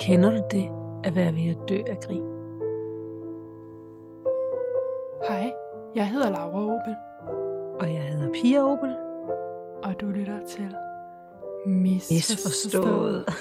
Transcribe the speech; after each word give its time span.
Kender 0.00 0.30
du 0.30 0.42
det 0.50 0.70
at 1.04 1.14
være 1.14 1.34
ved 1.34 1.50
at 1.50 1.68
dø 1.68 1.82
af 1.86 1.98
grin? 2.00 2.22
Hej, 5.28 5.52
jeg 5.94 6.08
hedder 6.10 6.30
Laura 6.30 6.60
Opel, 6.60 6.96
Og 7.80 7.94
jeg 7.94 8.02
hedder 8.02 8.32
Pia 8.32 8.62
Opel. 8.62 8.96
og 9.84 10.00
du 10.00 10.06
lytter 10.06 10.46
til 10.46 10.76
Misforstået. 11.66 13.24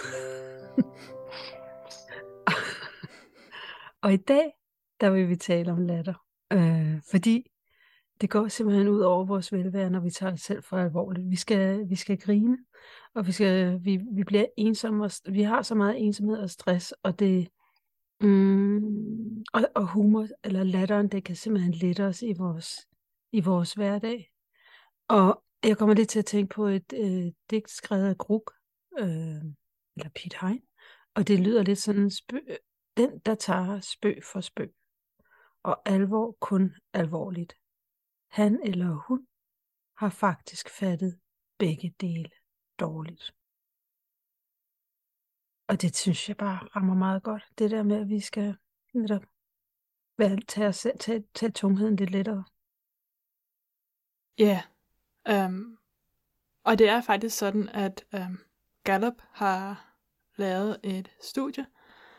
Og 4.03 4.13
i 4.13 4.17
dag, 4.17 4.53
der 5.01 5.09
vil 5.09 5.29
vi 5.29 5.35
tale 5.35 5.71
om 5.71 5.77
latter. 5.77 6.13
Øh, 6.53 7.01
fordi 7.11 7.51
det 8.23 8.29
går 8.29 8.47
simpelthen 8.47 8.87
ud 8.87 8.99
over 8.99 9.25
vores 9.25 9.53
velvære, 9.53 9.89
når 9.89 9.99
vi 9.99 10.09
tager 10.09 10.33
os 10.33 10.41
selv 10.41 10.63
for 10.63 10.77
alvorligt. 10.77 11.29
Vi 11.29 11.35
skal, 11.35 11.89
vi 11.89 11.95
skal 11.95 12.19
grine, 12.19 12.57
og 13.15 13.27
vi, 13.27 13.31
skal, 13.31 13.79
vi, 13.83 13.99
vi 14.11 14.23
bliver 14.23 14.45
ensomme. 14.57 15.05
Og, 15.05 15.11
vi 15.29 15.41
har 15.41 15.61
så 15.61 15.75
meget 15.75 16.05
ensomhed 16.05 16.37
og 16.37 16.49
stress, 16.49 16.91
og 17.03 17.19
det 17.19 17.47
mm, 18.21 19.43
og, 19.53 19.61
og 19.75 19.87
humor, 19.87 20.27
eller 20.43 20.63
latteren, 20.63 21.07
det 21.07 21.23
kan 21.23 21.35
simpelthen 21.35 21.73
lette 21.73 22.05
os 22.05 22.21
i 22.21 22.33
vores, 22.37 22.87
i 23.31 23.41
vores 23.41 23.73
hverdag. 23.73 24.31
Og 25.07 25.43
jeg 25.63 25.77
kommer 25.77 25.95
lidt 25.95 26.09
til 26.09 26.19
at 26.19 26.25
tænke 26.25 26.55
på 26.55 26.65
et 26.65 26.93
øh, 26.93 27.31
digt 27.49 27.69
skrevet 27.69 28.09
af 28.09 28.17
Gruk, 28.17 28.53
øh, 28.99 29.43
eller 29.95 30.09
Pete 30.15 30.37
Hein, 30.41 30.61
og 31.15 31.27
det 31.27 31.39
lyder 31.39 31.63
lidt 31.63 31.79
sådan, 31.79 32.09
spø, 32.09 32.37
den 32.97 33.19
der 33.19 33.35
tager 33.35 33.79
spøg 33.79 34.19
for 34.31 34.41
spøg, 34.41 34.73
og 35.63 35.81
alvor 35.85 36.37
kun 36.39 36.73
alvorligt. 36.93 37.55
Han 38.33 38.59
eller 38.63 38.89
hun 39.07 39.27
har 39.97 40.09
faktisk 40.09 40.69
fattet 40.69 41.19
begge 41.57 41.95
dele 42.01 42.29
dårligt. 42.79 43.35
Og 45.67 45.81
det 45.81 45.95
synes 45.95 46.29
jeg 46.29 46.37
bare 46.37 46.67
rammer 46.75 46.95
meget 46.95 47.23
godt. 47.23 47.43
Det 47.57 47.71
der 47.71 47.83
med, 47.83 48.01
at 48.01 48.09
vi 48.09 48.19
skal 48.19 48.57
netop 48.93 49.23
være, 50.17 50.39
tage, 50.47 50.67
os 50.67 50.87
tage, 50.99 51.23
tage 51.33 51.51
tungheden 51.51 51.95
lidt 51.95 52.09
lettere. 52.09 52.43
Ja, 54.37 54.63
øhm, 55.27 55.77
og 56.63 56.79
det 56.79 56.89
er 56.89 57.01
faktisk 57.01 57.37
sådan, 57.37 57.69
at 57.69 58.05
øhm, 58.15 58.37
Gallup 58.83 59.21
har 59.31 59.95
lavet 60.35 60.79
et 60.83 61.11
studie, 61.21 61.65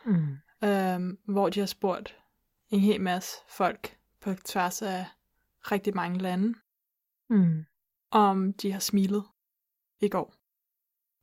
Mm. 0.06 0.38
øhm, 0.64 1.18
hvor 1.24 1.48
de 1.48 1.60
har 1.60 1.66
spurgt 1.66 2.18
en 2.68 2.80
hel 2.80 3.00
masse 3.00 3.36
folk 3.48 3.98
på 4.20 4.34
tværs 4.34 4.82
af 4.82 5.06
rigtig 5.72 5.94
mange 5.94 6.18
lande, 6.18 6.54
Mm. 7.28 7.64
om 8.10 8.52
de 8.52 8.72
har 8.72 8.78
smilet 8.80 9.24
i 10.00 10.08
går. 10.08 10.34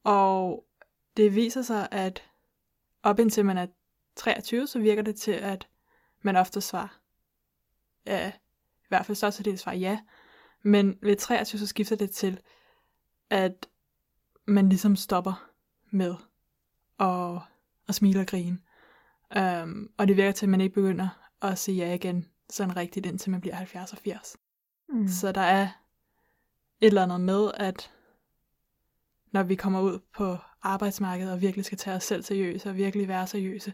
Og 0.03 0.65
det 1.17 1.35
viser 1.35 1.61
sig, 1.61 1.87
at 1.91 2.29
op 3.03 3.19
indtil 3.19 3.45
man 3.45 3.57
er 3.57 3.67
23, 4.15 4.67
så 4.67 4.79
virker 4.79 5.01
det 5.01 5.15
til, 5.15 5.31
at 5.31 5.67
man 6.21 6.35
ofte 6.35 6.61
svarer, 6.61 6.99
ja, 8.05 8.31
i 8.83 8.85
hvert 8.87 9.05
fald 9.05 9.15
størstedelen 9.15 9.57
svarer 9.57 9.75
ja, 9.77 9.99
men 10.61 10.97
ved 11.01 11.15
23, 11.15 11.59
så 11.59 11.67
skifter 11.67 11.95
det 11.95 12.11
til, 12.11 12.39
at 13.29 13.69
man 14.45 14.69
ligesom 14.69 14.95
stopper 14.95 15.49
med 15.91 16.15
at, 16.99 17.41
at 17.87 17.95
smile 17.95 18.19
og 18.19 18.27
grine. 18.27 18.59
Um, 19.63 19.93
og 19.97 20.07
det 20.07 20.17
virker 20.17 20.31
til, 20.31 20.45
at 20.45 20.49
man 20.49 20.61
ikke 20.61 20.73
begynder 20.73 21.09
at 21.41 21.59
sige 21.59 21.85
ja 21.85 21.93
igen, 21.93 22.30
sådan 22.51 22.75
rigtigt, 22.77 23.05
indtil 23.05 23.31
man 23.31 23.41
bliver 23.41 23.55
70 23.55 23.91
og 23.91 23.97
80. 23.97 24.37
Mm. 24.89 25.07
Så 25.07 25.31
der 25.31 25.41
er 25.41 25.63
et 26.81 26.87
eller 26.87 27.03
andet 27.03 27.21
med, 27.21 27.51
at 27.53 27.91
når 29.31 29.43
vi 29.43 29.55
kommer 29.55 29.81
ud 29.81 29.99
på 30.15 30.37
arbejdsmarkedet 30.61 31.33
og 31.33 31.41
virkelig 31.41 31.65
skal 31.65 31.77
tage 31.77 31.95
os 31.95 32.03
selv 32.03 32.23
seriøse 32.23 32.69
og 32.69 32.77
virkelig 32.77 33.07
være 33.07 33.27
seriøse, 33.27 33.73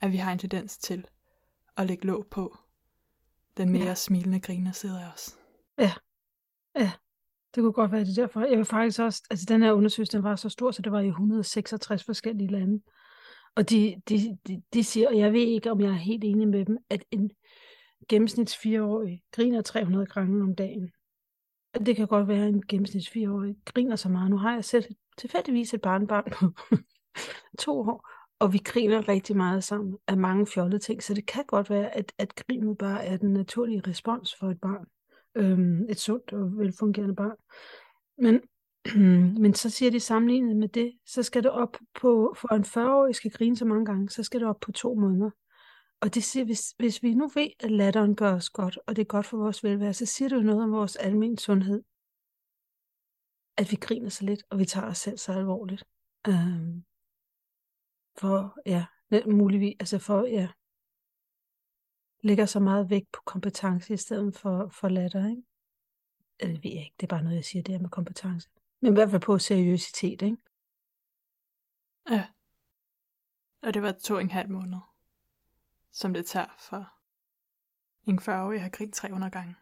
at 0.00 0.12
vi 0.12 0.16
har 0.16 0.32
en 0.32 0.38
tendens 0.38 0.78
til 0.78 1.06
at 1.76 1.86
lægge 1.86 2.06
låg 2.06 2.26
på 2.30 2.56
den 3.56 3.70
mere 3.70 3.82
Ja. 3.82 3.88
ja. 3.88 3.94
smilende 3.94 4.40
griner 4.40 4.72
side 4.72 5.00
af 5.00 5.12
os. 5.12 5.38
Det 7.54 7.60
kunne 7.62 7.72
godt 7.72 7.92
være 7.92 8.00
det 8.00 8.18
er 8.18 8.22
derfor. 8.22 8.40
Jeg 8.40 8.58
vil 8.58 8.64
faktisk 8.64 9.00
også, 9.00 9.22
altså 9.30 9.46
den 9.48 9.62
her 9.62 9.72
undersøgelse, 9.72 10.16
den 10.16 10.22
var 10.24 10.36
så 10.36 10.48
stor, 10.48 10.70
så 10.70 10.82
det 10.82 10.92
var 10.92 11.00
i 11.00 11.06
166 11.06 12.04
forskellige 12.04 12.50
lande. 12.50 12.82
Og 13.56 13.70
de, 13.70 14.02
de, 14.08 14.38
de, 14.48 14.62
de 14.74 14.84
siger, 14.84 15.08
og 15.08 15.18
jeg 15.18 15.32
ved 15.32 15.40
ikke, 15.40 15.70
om 15.70 15.80
jeg 15.80 15.88
er 15.88 15.92
helt 15.92 16.24
enig 16.24 16.48
med 16.48 16.64
dem, 16.64 16.78
at 16.90 17.04
en 17.10 17.30
gennemsnits 18.08 18.56
fireårig 18.56 19.22
griner 19.32 19.62
300 19.62 20.06
gange 20.06 20.42
om 20.42 20.54
dagen. 20.54 20.90
Og 21.74 21.86
Det 21.86 21.96
kan 21.96 22.06
godt 22.06 22.28
være, 22.28 22.42
at 22.42 22.48
en 22.48 22.66
gennemsnits 22.66 23.10
fireårig 23.10 23.56
griner 23.64 23.96
så 23.96 24.08
meget. 24.08 24.30
Nu 24.30 24.36
har 24.36 24.54
jeg 24.54 24.64
selv 24.64 24.84
tilfældigvis 25.18 25.74
et 25.74 25.80
barnbarn 25.80 26.32
på 26.32 26.52
to 27.64 27.80
år, 27.80 28.08
og 28.38 28.52
vi 28.52 28.58
griner 28.58 29.08
rigtig 29.08 29.36
meget 29.36 29.64
sammen 29.64 29.98
af 30.06 30.16
mange 30.16 30.46
fjollede 30.46 30.78
ting, 30.78 31.02
så 31.02 31.14
det 31.14 31.26
kan 31.26 31.44
godt 31.46 31.70
være, 31.70 31.96
at, 31.96 32.12
at 32.18 32.34
grinet 32.34 32.78
bare 32.78 33.04
er 33.04 33.16
den 33.16 33.32
naturlige 33.32 33.82
respons 33.86 34.34
for 34.34 34.50
et 34.50 34.60
barn. 34.60 34.86
Øhm, 35.36 35.86
et 35.88 36.00
sundt 36.00 36.32
og 36.32 36.58
velfungerende 36.58 37.14
barn. 37.14 37.36
Men, 38.18 38.40
men 39.42 39.54
så 39.54 39.70
siger 39.70 39.90
de 39.90 40.00
sammenlignet 40.00 40.56
med 40.56 40.68
det, 40.68 40.92
så 41.06 41.22
skal 41.22 41.42
det 41.42 41.50
op 41.50 41.76
på, 41.94 42.34
for 42.38 42.54
en 42.54 42.64
40-årig 42.64 43.14
skal 43.14 43.30
grine 43.30 43.56
så 43.56 43.64
mange 43.64 43.86
gange, 43.86 44.10
så 44.10 44.22
skal 44.22 44.40
det 44.40 44.48
op 44.48 44.60
på 44.60 44.72
to 44.72 44.94
måneder. 44.94 45.30
Og 46.04 46.14
det 46.14 46.24
siger, 46.24 46.44
hvis, 46.44 46.74
hvis 46.78 47.02
vi 47.02 47.14
nu 47.14 47.28
ved, 47.28 47.50
at 47.60 47.70
latteren 47.70 48.16
gør 48.16 48.34
os 48.34 48.50
godt, 48.50 48.78
og 48.86 48.96
det 48.96 49.02
er 49.02 49.06
godt 49.06 49.26
for 49.26 49.36
vores 49.36 49.64
velvære, 49.64 49.94
så 49.94 50.06
siger 50.06 50.28
det 50.28 50.36
jo 50.36 50.42
noget 50.42 50.62
om 50.62 50.72
vores 50.72 50.96
almindelige 50.96 51.44
sundhed. 51.48 51.82
At 53.56 53.70
vi 53.70 53.76
griner 53.76 54.08
så 54.08 54.24
lidt, 54.24 54.42
og 54.50 54.58
vi 54.58 54.64
tager 54.64 54.86
os 54.86 54.98
selv 54.98 55.18
så 55.18 55.32
alvorligt. 55.32 55.84
Øhm, 56.28 56.84
for, 58.20 58.58
ja, 58.66 58.86
muligvis, 59.26 59.76
altså 59.80 59.98
for, 59.98 60.24
ja, 60.24 60.48
lægger 62.20 62.46
så 62.46 62.60
meget 62.60 62.90
vægt 62.90 63.12
på 63.12 63.20
kompetence 63.24 63.94
i 63.94 63.96
stedet 63.96 64.36
for, 64.36 64.68
for 64.68 64.88
latter, 64.88 65.28
ikke? 65.28 65.42
Eller 66.38 66.54
det 66.54 66.64
ved 66.64 66.70
jeg 66.70 66.84
ikke, 66.84 66.96
det 67.00 67.06
er 67.06 67.16
bare 67.16 67.22
noget, 67.22 67.36
jeg 67.36 67.44
siger, 67.44 67.62
det 67.62 67.74
her 67.74 67.80
med 67.80 67.90
kompetence. 67.90 68.48
Men 68.80 68.92
i 68.92 68.94
hvert 68.94 69.10
fald 69.10 69.22
på 69.22 69.38
seriøsitet, 69.38 70.22
ikke? 70.22 70.36
Ja. 72.10 72.28
Og 73.62 73.74
det 73.74 73.82
var 73.82 73.92
to 73.92 74.14
og 74.14 74.20
en 74.20 74.30
halv 74.30 74.50
måned, 74.50 74.78
som 75.94 76.14
det 76.14 76.26
tager 76.26 76.54
for 76.58 76.90
en 78.10 78.18
40-årig 78.18 78.54
at 78.54 78.60
have 78.60 78.70
grint 78.70 78.94
300 78.94 79.30
gange. 79.30 79.54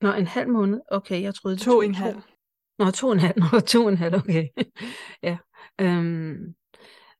Nå, 0.00 0.12
en 0.12 0.26
halv 0.26 0.48
måned? 0.48 0.80
Okay, 0.88 1.22
jeg 1.22 1.34
troede 1.34 1.56
det 1.56 1.64
To 1.64 1.76
og 1.76 1.84
en 1.84 1.94
halv. 1.94 2.20
Nå, 2.78 2.90
to 2.90 3.12
en 3.12 3.18
halv. 3.18 3.38
Nå, 3.52 3.60
to 3.60 3.88
en 3.88 3.96
halv, 3.96 4.14
okay. 4.14 4.48
ja. 5.28 5.38
Øhm, 5.80 6.54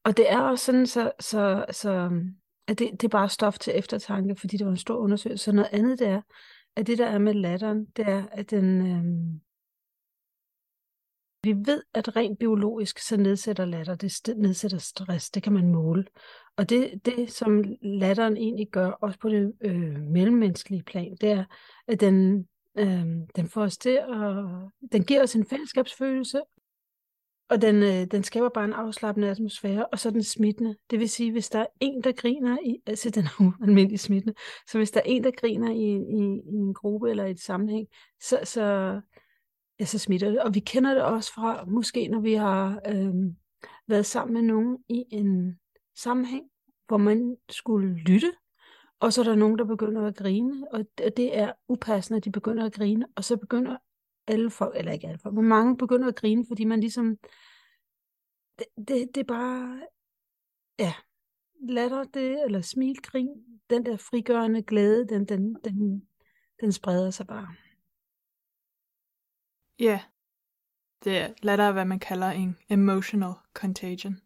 og 0.04 0.16
det 0.16 0.32
er 0.32 0.40
også 0.40 0.64
sådan, 0.64 0.86
så, 0.86 1.12
så, 1.20 1.64
så 1.70 2.20
at 2.68 2.78
det, 2.78 2.90
det 2.92 3.04
er 3.04 3.08
bare 3.08 3.28
stof 3.28 3.58
til 3.58 3.72
eftertanke, 3.76 4.36
fordi 4.36 4.56
det 4.56 4.66
var 4.66 4.72
en 4.72 4.78
stor 4.78 4.96
undersøgelse. 4.96 5.44
Så 5.44 5.52
noget 5.52 5.68
andet 5.72 5.98
det 5.98 6.08
er, 6.08 6.22
at 6.76 6.86
det 6.86 6.98
der 6.98 7.06
er 7.06 7.18
med 7.18 7.34
latteren, 7.34 7.84
det 7.96 8.08
er, 8.08 8.24
at 8.32 8.50
den... 8.50 8.86
Øhm, 8.86 9.40
vi 11.42 11.52
ved, 11.52 11.82
at 11.94 12.16
rent 12.16 12.38
biologisk, 12.38 12.98
så 12.98 13.16
nedsætter 13.16 13.64
latter, 13.64 13.94
det 13.94 14.34
nedsætter 14.36 14.78
stress, 14.78 15.30
det 15.30 15.42
kan 15.42 15.52
man 15.52 15.68
måle. 15.68 16.04
Og 16.56 16.68
det, 16.68 17.00
det 17.04 17.32
som 17.32 17.64
latteren 17.82 18.36
egentlig 18.36 18.68
gør, 18.68 18.90
også 18.90 19.18
på 19.18 19.28
det 19.28 19.52
øh, 19.60 20.00
mellemmenneskelige 20.00 20.82
plan, 20.82 21.16
det 21.20 21.30
er, 21.30 21.44
at 21.88 22.00
den, 22.00 22.48
øh, 22.78 23.06
den 23.36 23.48
får 23.48 23.62
os 23.62 23.78
til 23.78 24.00
at, 24.08 24.34
den 24.92 25.04
giver 25.04 25.22
os 25.22 25.34
en 25.34 25.46
fællesskabsfølelse, 25.46 26.40
og 27.50 27.62
den, 27.62 27.82
øh, 27.82 28.06
den 28.10 28.24
skaber 28.24 28.48
bare 28.48 28.64
en 28.64 28.72
afslappende 28.72 29.30
atmosfære, 29.30 29.86
og 29.86 29.98
så 29.98 30.08
er 30.08 30.12
den 30.12 30.22
smittende. 30.22 30.76
Det 30.90 30.98
vil 30.98 31.08
sige, 31.08 31.32
hvis 31.32 31.48
der 31.48 31.58
er 31.58 31.66
en, 31.80 32.04
der 32.04 32.12
griner 32.12 32.58
i, 32.64 32.76
altså 32.86 33.10
den 33.10 33.24
er 33.24 33.40
ualmindelig 33.40 34.00
smittende, 34.06 34.34
så 34.70 34.78
hvis 34.78 34.90
der 34.90 35.00
er 35.00 35.04
en, 35.06 35.24
der 35.24 35.30
griner 35.30 35.70
i, 35.70 35.88
i, 35.94 36.40
i 36.52 36.56
en 36.56 36.74
gruppe 36.74 37.10
eller 37.10 37.24
i 37.24 37.30
et 37.30 37.40
sammenhæng, 37.40 37.86
så, 38.20 38.38
så, 38.44 39.00
ja, 39.80 39.84
så 39.84 39.98
smitter 39.98 40.30
det. 40.30 40.42
Og 40.42 40.54
vi 40.54 40.60
kender 40.60 40.94
det 40.94 41.02
også 41.02 41.32
fra, 41.32 41.64
måske 41.64 42.08
når 42.08 42.20
vi 42.20 42.32
har 42.32 42.80
øh, 42.88 43.14
været 43.86 44.06
sammen 44.06 44.34
med 44.34 44.42
nogen 44.42 44.78
i 44.88 45.04
en 45.10 45.58
sammenhæng, 45.96 46.44
hvor 46.88 46.96
man 46.96 47.36
skulle 47.48 47.94
lytte, 47.94 48.32
og 49.00 49.12
så 49.12 49.20
er 49.20 49.24
der 49.24 49.34
nogen, 49.34 49.58
der 49.58 49.64
begynder 49.64 50.06
at 50.06 50.16
grine, 50.16 50.72
og 50.72 50.86
det, 51.16 51.38
er 51.38 51.52
upassende, 51.68 52.16
at 52.16 52.24
de 52.24 52.32
begynder 52.32 52.66
at 52.66 52.72
grine, 52.72 53.06
og 53.16 53.24
så 53.24 53.36
begynder 53.36 53.76
alle 54.26 54.50
folk, 54.50 54.76
eller 54.76 54.92
ikke 54.92 55.06
alle 55.06 55.18
folk, 55.18 55.34
men 55.34 55.44
mange 55.44 55.76
begynder 55.76 56.08
at 56.08 56.16
grine, 56.16 56.44
fordi 56.48 56.64
man 56.64 56.80
ligesom, 56.80 57.16
det, 58.58 58.66
det, 58.76 59.08
det 59.14 59.20
er 59.20 59.24
bare, 59.24 59.82
ja, 60.78 60.94
latter 61.68 62.04
det, 62.04 62.44
eller 62.44 62.60
smil, 62.60 62.96
grin, 63.02 63.28
den 63.70 63.86
der 63.86 63.96
frigørende 63.96 64.62
glæde, 64.62 65.08
den, 65.08 65.24
den, 65.24 65.56
den, 65.64 66.08
den 66.60 66.72
spreder 66.72 67.10
sig 67.10 67.26
bare. 67.26 67.54
Ja, 69.80 70.00
det 71.04 71.18
er 71.18 71.28
lettere, 71.42 71.72
hvad 71.72 71.84
man 71.84 71.98
kalder 71.98 72.30
en 72.30 72.56
emotional 72.68 73.32
contagion. 73.54 74.20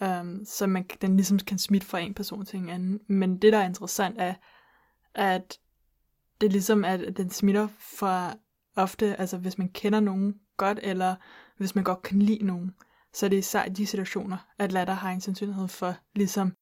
Um, 0.00 0.44
så 0.44 0.66
man, 0.66 0.84
den 1.00 1.16
ligesom 1.16 1.38
kan 1.38 1.58
smitte 1.58 1.86
fra 1.86 1.98
en 1.98 2.14
person 2.14 2.44
til 2.44 2.58
en 2.58 2.68
anden. 2.68 3.00
Men 3.06 3.38
det, 3.38 3.52
der 3.52 3.58
er 3.58 3.66
interessant, 3.66 4.20
er, 4.20 4.34
at 5.14 5.58
det 6.40 6.52
ligesom 6.52 6.84
at 6.84 7.16
den 7.16 7.30
smitter 7.30 7.68
fra 7.78 8.34
ofte, 8.76 9.20
altså 9.20 9.38
hvis 9.38 9.58
man 9.58 9.68
kender 9.68 10.00
nogen 10.00 10.40
godt, 10.56 10.78
eller 10.82 11.16
hvis 11.56 11.74
man 11.74 11.84
godt 11.84 12.02
kan 12.02 12.18
lide 12.18 12.46
nogen, 12.46 12.74
så 13.12 13.26
er 13.26 13.30
det 13.30 13.38
især 13.38 13.64
i 13.64 13.68
de 13.68 13.86
situationer, 13.86 14.36
at 14.58 14.72
latter 14.72 14.94
har 14.94 15.10
en 15.10 15.20
sandsynlighed 15.20 15.68
for, 15.68 15.94
ligesom, 16.14 16.52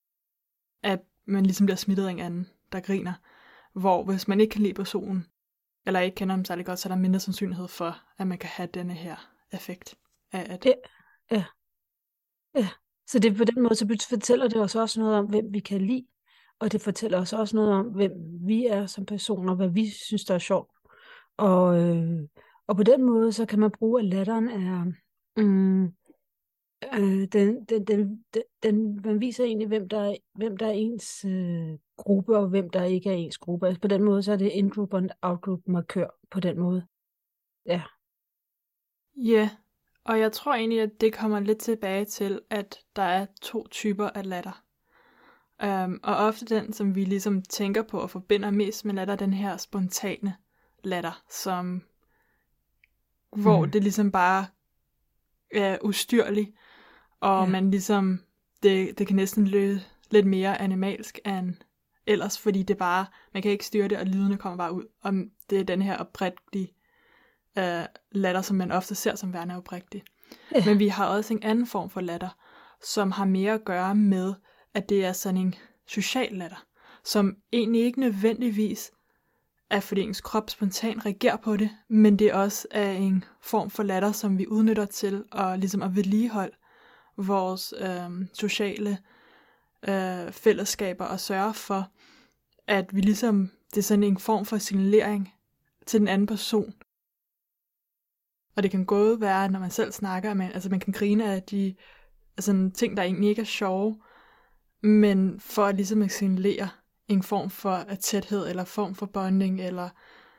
at 0.83 1.01
man 1.27 1.47
ligesom 1.47 1.67
bliver 1.67 1.77
smittet 1.77 2.07
af 2.07 2.11
en 2.11 2.19
anden, 2.19 2.51
der 2.73 2.81
griner. 2.81 3.13
Hvor 3.73 4.05
hvis 4.05 4.29
man 4.29 4.41
ikke 4.41 4.53
kan 4.53 4.63
lide 4.63 4.75
personen, 4.75 5.27
eller 5.87 6.01
ikke 6.01 6.15
kender 6.15 6.35
dem 6.35 6.45
særlig 6.45 6.67
godt, 6.67 6.79
så 6.79 6.89
er 6.89 6.95
der 6.95 7.01
mindre 7.01 7.21
sandsynlighed 7.21 7.69
for, 7.69 7.97
at 8.19 8.27
man 8.27 8.39
kan 8.39 8.49
have 8.49 8.69
denne 8.75 8.95
her 8.95 9.17
effekt 9.53 9.95
af 10.33 10.47
at... 10.53 10.67
Ja, 10.67 10.73
ja. 11.31 11.45
ja. 12.55 12.69
Så 13.07 13.19
det 13.19 13.37
på 13.37 13.45
den 13.45 13.63
måde, 13.63 13.75
så 13.75 14.07
fortæller 14.09 14.49
det 14.49 14.63
os 14.63 14.75
også 14.75 15.01
noget 15.01 15.17
om, 15.17 15.27
hvem 15.27 15.45
vi 15.53 15.61
kan 15.61 15.81
lide, 15.81 16.07
og 16.59 16.73
det 16.73 16.81
fortæller 16.81 17.21
os 17.21 17.33
også 17.33 17.57
noget 17.57 17.73
om, 17.73 17.87
hvem 17.87 18.13
vi 18.47 18.67
er 18.67 18.87
som 18.87 19.07
personer, 19.07 19.55
hvad 19.55 19.69
vi 19.69 19.91
synes, 19.91 20.25
der 20.25 20.35
er 20.35 20.39
sjovt. 20.39 20.71
Og, 21.37 21.81
øh, 21.81 22.21
og 22.67 22.77
på 22.77 22.83
den 22.83 23.03
måde, 23.03 23.33
så 23.33 23.47
kan 23.47 23.59
man 23.59 23.71
bruge, 23.71 24.01
at 24.01 24.07
latteren 24.07 24.49
er... 24.49 24.85
Mm, 25.37 25.93
øh, 26.93 27.29
den, 27.33 27.65
den, 27.65 27.85
den, 27.87 28.25
den, 28.63 29.01
man 29.05 29.21
viser 29.21 29.45
egentlig, 29.45 29.69
hvem 29.69 29.89
der 29.89 30.01
er, 30.01 30.17
hvem 30.35 30.57
der 30.57 30.67
er 30.67 30.71
ens 30.71 31.25
øh, 31.25 31.79
gruppe, 31.97 32.39
og 32.39 32.49
hvem 32.49 32.71
der 32.71 32.85
ikke 32.85 33.11
er 33.11 33.15
ens 33.15 33.39
gruppe. 33.39 33.67
Altså 33.67 33.81
på 33.81 33.89
den 33.89 34.03
måde, 34.03 34.23
så 34.23 34.33
er 34.33 34.37
det 34.37 34.53
in-group 34.53 34.95
og 34.95 35.09
out-group 35.23 35.61
markør 35.67 36.09
på 36.31 36.41
den 36.41 36.59
måde. 36.59 36.87
Ja. 37.67 37.83
Ja, 39.17 39.33
yeah. 39.33 39.49
og 40.05 40.21
jeg 40.21 40.33
tror 40.33 40.55
egentlig, 40.55 40.81
at 40.81 41.01
det 41.01 41.13
kommer 41.13 41.41
lidt 41.41 41.59
tilbage 41.59 42.05
til, 42.05 42.41
at 42.51 42.81
der 42.97 43.03
er 43.03 43.27
to 43.43 43.67
typer 43.67 44.09
af 44.09 44.29
latter. 44.29 44.65
Um, 45.65 46.01
og 46.03 46.17
ofte 46.17 46.45
den, 46.45 46.73
som 46.73 46.95
vi 46.95 47.05
ligesom 47.05 47.43
tænker 47.43 47.83
på 47.83 47.99
og 47.99 48.11
forbinder 48.11 48.51
mest 48.51 48.85
med 48.85 48.95
latter, 48.95 49.17
den 49.17 49.33
her 49.33 49.57
spontane 49.57 50.37
latter, 50.85 51.23
som 51.31 51.83
hvor 53.37 53.65
mm. 53.65 53.71
det 53.71 53.83
ligesom 53.83 54.13
bare 54.13 54.47
er 55.51 55.79
ustyrligt, 55.83 56.51
og 57.25 57.45
ja. 57.45 57.51
man 57.51 57.71
ligesom, 57.71 58.21
det, 58.63 58.99
det 58.99 59.07
kan 59.07 59.17
næsten 59.17 59.49
lyde 59.49 59.83
lidt 60.11 60.27
mere 60.27 60.61
animalsk 60.61 61.19
end 61.27 61.55
ellers, 62.07 62.39
fordi 62.39 62.63
det 62.63 62.77
bare, 62.77 63.07
man 63.35 63.43
kan 63.43 63.53
ikke 63.53 63.67
styre 63.67 63.89
det, 63.89 63.99
og 63.99 64.07
lydene 64.07 64.37
kommer 64.37 64.57
bare 64.57 64.73
ud. 64.73 64.85
Og 65.03 65.13
det 65.51 65.61
er 65.61 65.65
den 65.65 65.83
her 65.83 65.97
oprigtige 65.97 66.75
uh, 67.59 67.85
latter, 68.13 68.43
som 68.43 68.57
man 68.57 68.73
ofte 68.73 68.95
ser 68.95 69.15
som 69.15 69.33
værende 69.33 69.57
oprigtig. 69.57 70.03
Ja. 70.55 70.65
Men 70.67 70.79
vi 70.79 70.89
har 70.89 71.07
også 71.07 71.35
en 71.35 71.43
anden 71.43 71.67
form 71.67 71.91
for 71.91 72.01
latter, 72.01 72.37
som 72.83 73.11
har 73.11 73.25
mere 73.25 73.53
at 73.53 73.65
gøre 73.65 73.95
med, 73.95 74.35
at 74.75 74.89
det 74.89 75.05
er 75.05 75.13
sådan 75.13 75.41
en 75.41 75.55
social 75.87 76.33
latter, 76.33 76.65
som 77.05 77.37
egentlig 77.53 77.83
ikke 77.83 78.01
nødvendigvis 78.01 78.91
er, 79.71 79.81
fordi 79.81 80.01
ens 80.01 80.21
krop 80.21 80.51
spontant 80.51 81.07
reagerer 81.07 81.37
på 81.37 81.57
det, 81.57 81.71
men 81.89 82.19
det 82.19 82.27
er 82.27 82.35
også 82.35 82.69
er 82.71 82.91
en 82.91 83.25
form 83.43 83.71
for 83.71 83.83
latter, 83.83 84.13
som 84.13 84.39
vi 84.39 84.47
udnytter 84.49 84.85
til 84.85 85.25
at, 85.33 85.59
ligesom 85.59 85.83
at 85.83 85.97
vedligeholde 85.97 86.57
vores 87.17 87.75
øh, 87.81 88.27
sociale 88.33 88.99
øh, 89.89 90.33
fællesskaber 90.33 91.05
og 91.05 91.21
sørge 91.21 91.55
for, 91.55 91.89
at 92.67 92.97
vi 92.97 93.01
ligesom, 93.01 93.51
det 93.71 93.79
er 93.79 93.83
sådan 93.83 94.03
en 94.03 94.19
form 94.19 94.45
for 94.45 94.59
signalering 94.59 95.35
til 95.87 96.01
den 96.01 96.09
anden 96.09 96.27
person. 96.27 96.75
Og 98.57 98.63
det 98.63 98.71
kan 98.71 98.87
både 98.87 99.21
være, 99.21 99.51
når 99.51 99.59
man 99.59 99.71
selv 99.71 99.93
snakker, 99.93 100.35
man, 100.35 100.53
altså 100.53 100.71
man 100.71 100.81
kan 100.81 100.93
grine 100.93 101.33
af 101.33 101.43
de 101.43 101.75
altså, 102.37 102.71
ting, 102.75 102.97
der 102.97 103.03
egentlig 103.03 103.29
ikke 103.29 103.43
er 103.43 103.47
sjove, 103.47 103.97
men 104.83 105.41
for 105.41 105.65
at 105.65 105.77
ligesom 105.77 106.03
at 106.03 106.11
signalere 106.11 106.69
en 107.09 107.23
form 107.23 107.51
for 107.51 107.85
tæthed, 108.01 108.49
eller 108.49 108.65
form 108.65 108.95
for 108.95 109.07
bonding, 109.07 109.61
eller 109.61 109.89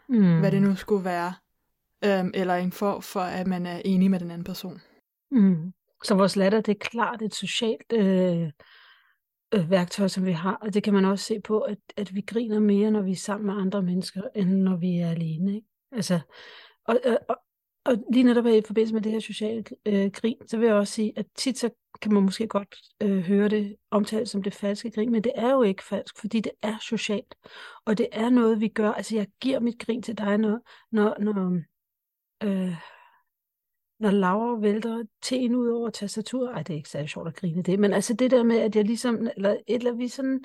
mm. 0.09 0.39
hvad 0.39 0.51
det 0.51 0.61
nu 0.61 0.75
skulle 0.75 1.05
være, 1.05 1.33
øhm, 2.05 2.31
eller 2.33 2.55
en 2.55 2.71
form 2.71 3.01
for, 3.01 3.21
at 3.21 3.47
man 3.47 3.65
er 3.65 3.81
enig 3.85 4.11
med 4.11 4.19
den 4.19 4.31
anden 4.31 4.45
person. 4.45 4.81
Mm. 5.31 5.73
Så 6.05 6.15
vores 6.15 6.35
latter, 6.35 6.61
det 6.61 6.71
er 6.71 6.79
klart 6.79 7.21
et 7.21 7.35
socialt 7.35 7.93
øh, 7.93 8.51
øh, 9.53 9.69
værktøj, 9.69 10.07
som 10.07 10.25
vi 10.25 10.31
har, 10.31 10.53
og 10.53 10.73
det 10.73 10.83
kan 10.83 10.93
man 10.93 11.05
også 11.05 11.25
se 11.25 11.39
på, 11.39 11.59
at, 11.59 11.77
at 11.97 12.15
vi 12.15 12.21
griner 12.21 12.59
mere, 12.59 12.91
når 12.91 13.01
vi 13.01 13.11
er 13.11 13.15
sammen 13.15 13.45
med 13.45 13.61
andre 13.61 13.81
mennesker, 13.81 14.21
end 14.35 14.49
når 14.49 14.75
vi 14.75 14.97
er 14.97 15.09
alene. 15.09 15.55
Ikke? 15.55 15.67
Altså, 15.91 16.19
og, 16.85 16.99
og, 17.29 17.37
og 17.85 17.97
lige 18.13 18.23
netop 18.23 18.45
i 18.45 18.61
forbindelse 18.67 18.93
med 18.93 19.01
det 19.01 19.11
her 19.11 19.19
sociale 19.19 19.63
øh, 19.85 20.11
grin, 20.11 20.37
så 20.47 20.57
vil 20.57 20.65
jeg 20.65 20.75
også 20.75 20.93
sige, 20.93 21.13
at 21.15 21.25
tit 21.35 21.57
så 21.57 21.69
kan 22.01 22.13
man 22.13 22.23
måske 22.23 22.47
godt 22.47 22.75
øh, 23.01 23.19
høre 23.19 23.49
det 23.49 23.75
omtalt 23.91 24.29
som 24.29 24.43
det 24.43 24.53
falske 24.53 24.91
grin, 24.91 25.11
men 25.11 25.23
det 25.23 25.31
er 25.35 25.51
jo 25.51 25.61
ikke 25.61 25.83
falsk, 25.83 26.19
fordi 26.19 26.39
det 26.39 26.51
er 26.61 26.77
socialt. 26.81 27.35
Og 27.85 27.97
det 27.97 28.07
er 28.11 28.29
noget, 28.29 28.59
vi 28.59 28.67
gør. 28.67 28.91
Altså, 28.91 29.15
jeg 29.15 29.27
giver 29.41 29.59
mit 29.59 29.79
grin 29.79 30.01
til 30.01 30.17
dig, 30.17 30.37
når, 30.37 30.59
når, 30.91 31.15
når, 31.19 31.61
øh, 32.43 32.75
når 33.99 34.11
Laura 34.11 34.59
vælter 34.59 35.03
teen 35.21 35.55
ud 35.55 35.67
over 35.67 35.89
tastatur. 35.89 36.49
Ej, 36.49 36.63
det 36.63 36.73
er 36.73 36.77
ikke 36.77 36.89
særlig 36.89 37.09
sjovt 37.09 37.27
at 37.27 37.35
grine 37.35 37.63
det, 37.63 37.79
men 37.79 37.93
altså 37.93 38.13
det 38.13 38.31
der 38.31 38.43
med, 38.43 38.57
at 38.57 38.75
jeg 38.75 38.85
ligesom, 38.85 39.27
eller 39.35 39.49
et 39.49 39.61
eller 39.67 39.93
vi 39.93 40.07
sådan, 40.07 40.43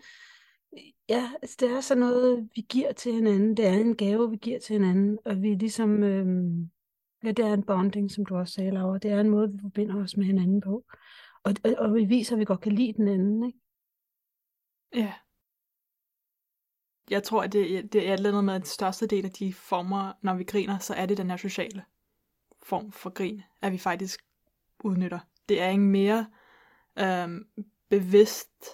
ja, 1.08 1.30
altså 1.42 1.56
det 1.60 1.70
er 1.70 1.80
sådan 1.80 2.00
noget, 2.00 2.48
vi 2.54 2.66
giver 2.68 2.92
til 2.92 3.12
hinanden. 3.12 3.56
Det 3.56 3.66
er 3.66 3.72
en 3.72 3.96
gave, 3.96 4.30
vi 4.30 4.36
giver 4.36 4.58
til 4.58 4.72
hinanden, 4.72 5.18
og 5.24 5.42
vi 5.42 5.54
ligesom, 5.54 6.02
øhm, 6.02 6.70
ja, 7.24 7.30
det 7.32 7.44
er 7.44 7.54
en 7.54 7.62
bonding, 7.62 8.10
som 8.10 8.26
du 8.26 8.36
også 8.36 8.54
sagde, 8.54 8.70
Laura. 8.70 8.98
Det 8.98 9.10
er 9.10 9.20
en 9.20 9.30
måde, 9.30 9.52
vi 9.52 9.58
forbinder 9.62 10.02
os 10.02 10.16
med 10.16 10.26
hinanden 10.26 10.60
på. 10.60 10.84
Og, 11.44 11.54
og, 11.64 11.74
og 11.78 11.94
vi 11.94 12.04
viser, 12.04 12.34
at 12.34 12.40
vi 12.40 12.44
godt 12.44 12.60
kan 12.60 12.72
lide 12.72 12.92
den 12.92 13.08
anden, 13.08 13.44
ikke? 13.44 13.58
Ja. 14.94 15.12
Jeg 17.10 17.22
tror, 17.22 17.42
at 17.42 17.52
det, 17.52 17.92
det 17.92 18.08
er 18.08 18.12
et 18.12 18.16
eller 18.16 18.30
andet 18.30 18.44
med, 18.44 18.54
at 18.54 18.60
den 18.60 18.66
største 18.66 19.06
del 19.06 19.24
af 19.24 19.30
de 19.30 19.52
former, 19.52 20.12
når 20.22 20.34
vi 20.34 20.44
griner, 20.44 20.78
så 20.78 20.94
er 20.94 21.06
det 21.06 21.18
den 21.18 21.30
her 21.30 21.36
sociale 21.36 21.84
form 22.62 22.92
for 22.92 23.10
grin, 23.10 23.42
at 23.62 23.72
vi 23.72 23.78
faktisk 23.78 24.20
udnytter. 24.84 25.18
Det 25.48 25.60
er 25.60 25.68
ikke 25.68 25.82
mere 25.82 26.26
øhm, 26.98 27.46
bevidst 27.88 28.66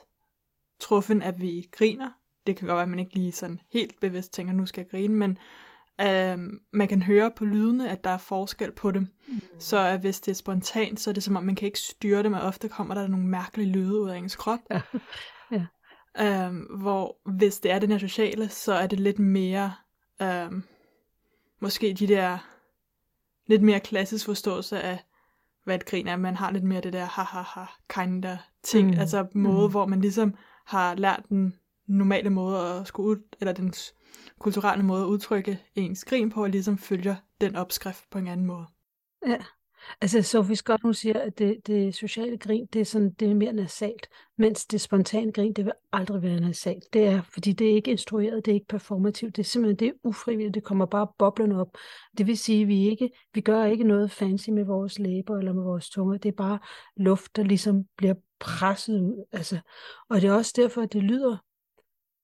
truffen, 0.80 1.22
at 1.22 1.40
vi 1.40 1.68
griner. 1.72 2.10
Det 2.46 2.56
kan 2.56 2.66
godt 2.66 2.76
være, 2.76 2.82
at 2.82 2.88
man 2.88 2.98
ikke 2.98 3.14
lige 3.14 3.32
sådan 3.32 3.60
helt 3.72 4.00
bevidst 4.00 4.32
tænker, 4.32 4.52
nu 4.52 4.66
skal 4.66 4.80
jeg 4.80 4.90
grine, 4.90 5.14
men 5.14 5.38
øhm, 6.00 6.60
man 6.72 6.88
kan 6.88 7.02
høre 7.02 7.30
på 7.30 7.44
lydene, 7.44 7.90
at 7.90 8.04
der 8.04 8.10
er 8.10 8.18
forskel 8.18 8.72
på 8.72 8.90
dem. 8.90 9.08
Mm. 9.28 9.40
Så 9.58 9.78
at 9.78 10.00
hvis 10.00 10.20
det 10.20 10.30
er 10.30 10.36
spontant, 10.36 11.00
så 11.00 11.10
er 11.10 11.14
det 11.14 11.22
som 11.22 11.36
om, 11.36 11.44
man 11.44 11.54
kan 11.54 11.66
ikke 11.66 11.78
styre 11.78 12.22
det, 12.22 12.30
men 12.30 12.40
ofte 12.40 12.68
kommer 12.68 12.94
der 12.94 13.06
nogle 13.06 13.26
mærkelige 13.26 13.72
lyde 13.72 14.00
ud 14.00 14.08
af 14.08 14.16
ens 14.16 14.36
krop. 14.36 14.58
Ja. 14.70 14.80
ja. 15.56 15.66
Øhm, 16.20 16.60
hvor 16.60 17.16
hvis 17.36 17.60
det 17.60 17.70
er 17.70 17.78
den 17.78 17.90
her 17.90 17.98
sociale, 17.98 18.48
så 18.48 18.72
er 18.72 18.86
det 18.86 19.00
lidt 19.00 19.18
mere, 19.18 19.74
øhm, 20.22 20.62
måske 21.60 21.92
de 21.92 22.06
der 22.06 22.38
lidt 23.46 23.62
mere 23.62 23.80
klassisk 23.80 24.24
forståelse 24.26 24.80
af, 24.80 25.04
hvad 25.64 25.74
et 25.74 25.86
grin 25.86 26.06
er. 26.06 26.16
Man 26.16 26.36
har 26.36 26.50
lidt 26.50 26.64
mere 26.64 26.80
det 26.80 26.92
der 26.92 27.04
ha-ha-ha 27.04 27.64
kind 27.88 28.24
of 28.24 28.38
ting. 28.62 28.90
Mm. 28.90 28.98
Altså 29.00 29.26
måde, 29.34 29.66
mm. 29.66 29.70
hvor 29.70 29.86
man 29.86 30.00
ligesom 30.00 30.34
har 30.64 30.94
lært 30.94 31.22
den 31.28 31.58
normale 31.86 32.30
måde 32.30 32.58
at 32.58 32.86
skulle 32.86 33.08
ud, 33.08 33.16
eller 33.40 33.52
den 33.52 33.72
kulturelle 34.38 34.84
måde 34.84 35.02
at 35.02 35.06
udtrykke 35.06 35.62
ens 35.74 36.04
grin 36.04 36.30
på, 36.30 36.42
og 36.42 36.50
ligesom 36.50 36.78
følger 36.78 37.16
den 37.40 37.56
opskrift 37.56 38.10
på 38.10 38.18
en 38.18 38.28
anden 38.28 38.46
måde. 38.46 38.66
Ja. 39.26 39.38
Altså 40.00 40.22
Sofie 40.22 40.56
Scott, 40.56 40.82
hun 40.82 40.94
siger, 40.94 41.20
at 41.20 41.38
det, 41.38 41.66
det 41.66 41.94
sociale 41.94 42.38
grin, 42.38 42.66
det 42.72 42.80
er, 42.80 42.84
sådan, 42.84 43.10
det 43.10 43.30
er 43.30 43.34
mere 43.34 43.52
nasalt, 43.52 44.08
mens 44.38 44.66
det 44.66 44.80
spontane 44.80 45.32
grin, 45.32 45.52
det 45.52 45.64
vil 45.64 45.72
aldrig 45.92 46.22
være 46.22 46.40
nasalt. 46.40 46.84
Det 46.92 47.06
er, 47.06 47.22
fordi 47.22 47.52
det 47.52 47.70
er 47.70 47.74
ikke 47.74 47.90
instrueret, 47.90 48.44
det 48.44 48.50
er 48.50 48.54
ikke 48.54 48.66
performativt, 48.66 49.36
det 49.36 49.42
er 49.42 49.46
simpelthen 49.46 49.78
det 49.78 49.88
er 49.88 50.08
ufrivilligt, 50.08 50.54
det 50.54 50.64
kommer 50.64 50.86
bare 50.86 51.08
boblende 51.18 51.60
op. 51.60 51.76
Det 52.18 52.26
vil 52.26 52.38
sige, 52.38 52.62
at 52.62 52.68
vi, 52.68 52.88
ikke, 52.88 53.10
vi 53.34 53.40
gør 53.40 53.64
ikke 53.64 53.84
noget 53.84 54.10
fancy 54.10 54.50
med 54.50 54.64
vores 54.64 54.98
læber 54.98 55.38
eller 55.38 55.52
med 55.52 55.62
vores 55.62 55.90
tunge, 55.90 56.18
det 56.18 56.28
er 56.28 56.36
bare 56.36 56.58
luft, 56.96 57.36
der 57.36 57.42
ligesom 57.42 57.84
bliver 57.96 58.14
presset 58.40 59.00
ud. 59.00 59.24
Altså. 59.32 59.58
Og 60.08 60.20
det 60.20 60.28
er 60.28 60.32
også 60.32 60.52
derfor, 60.56 60.82
at 60.82 60.92
det 60.92 61.02
lyder, 61.02 61.36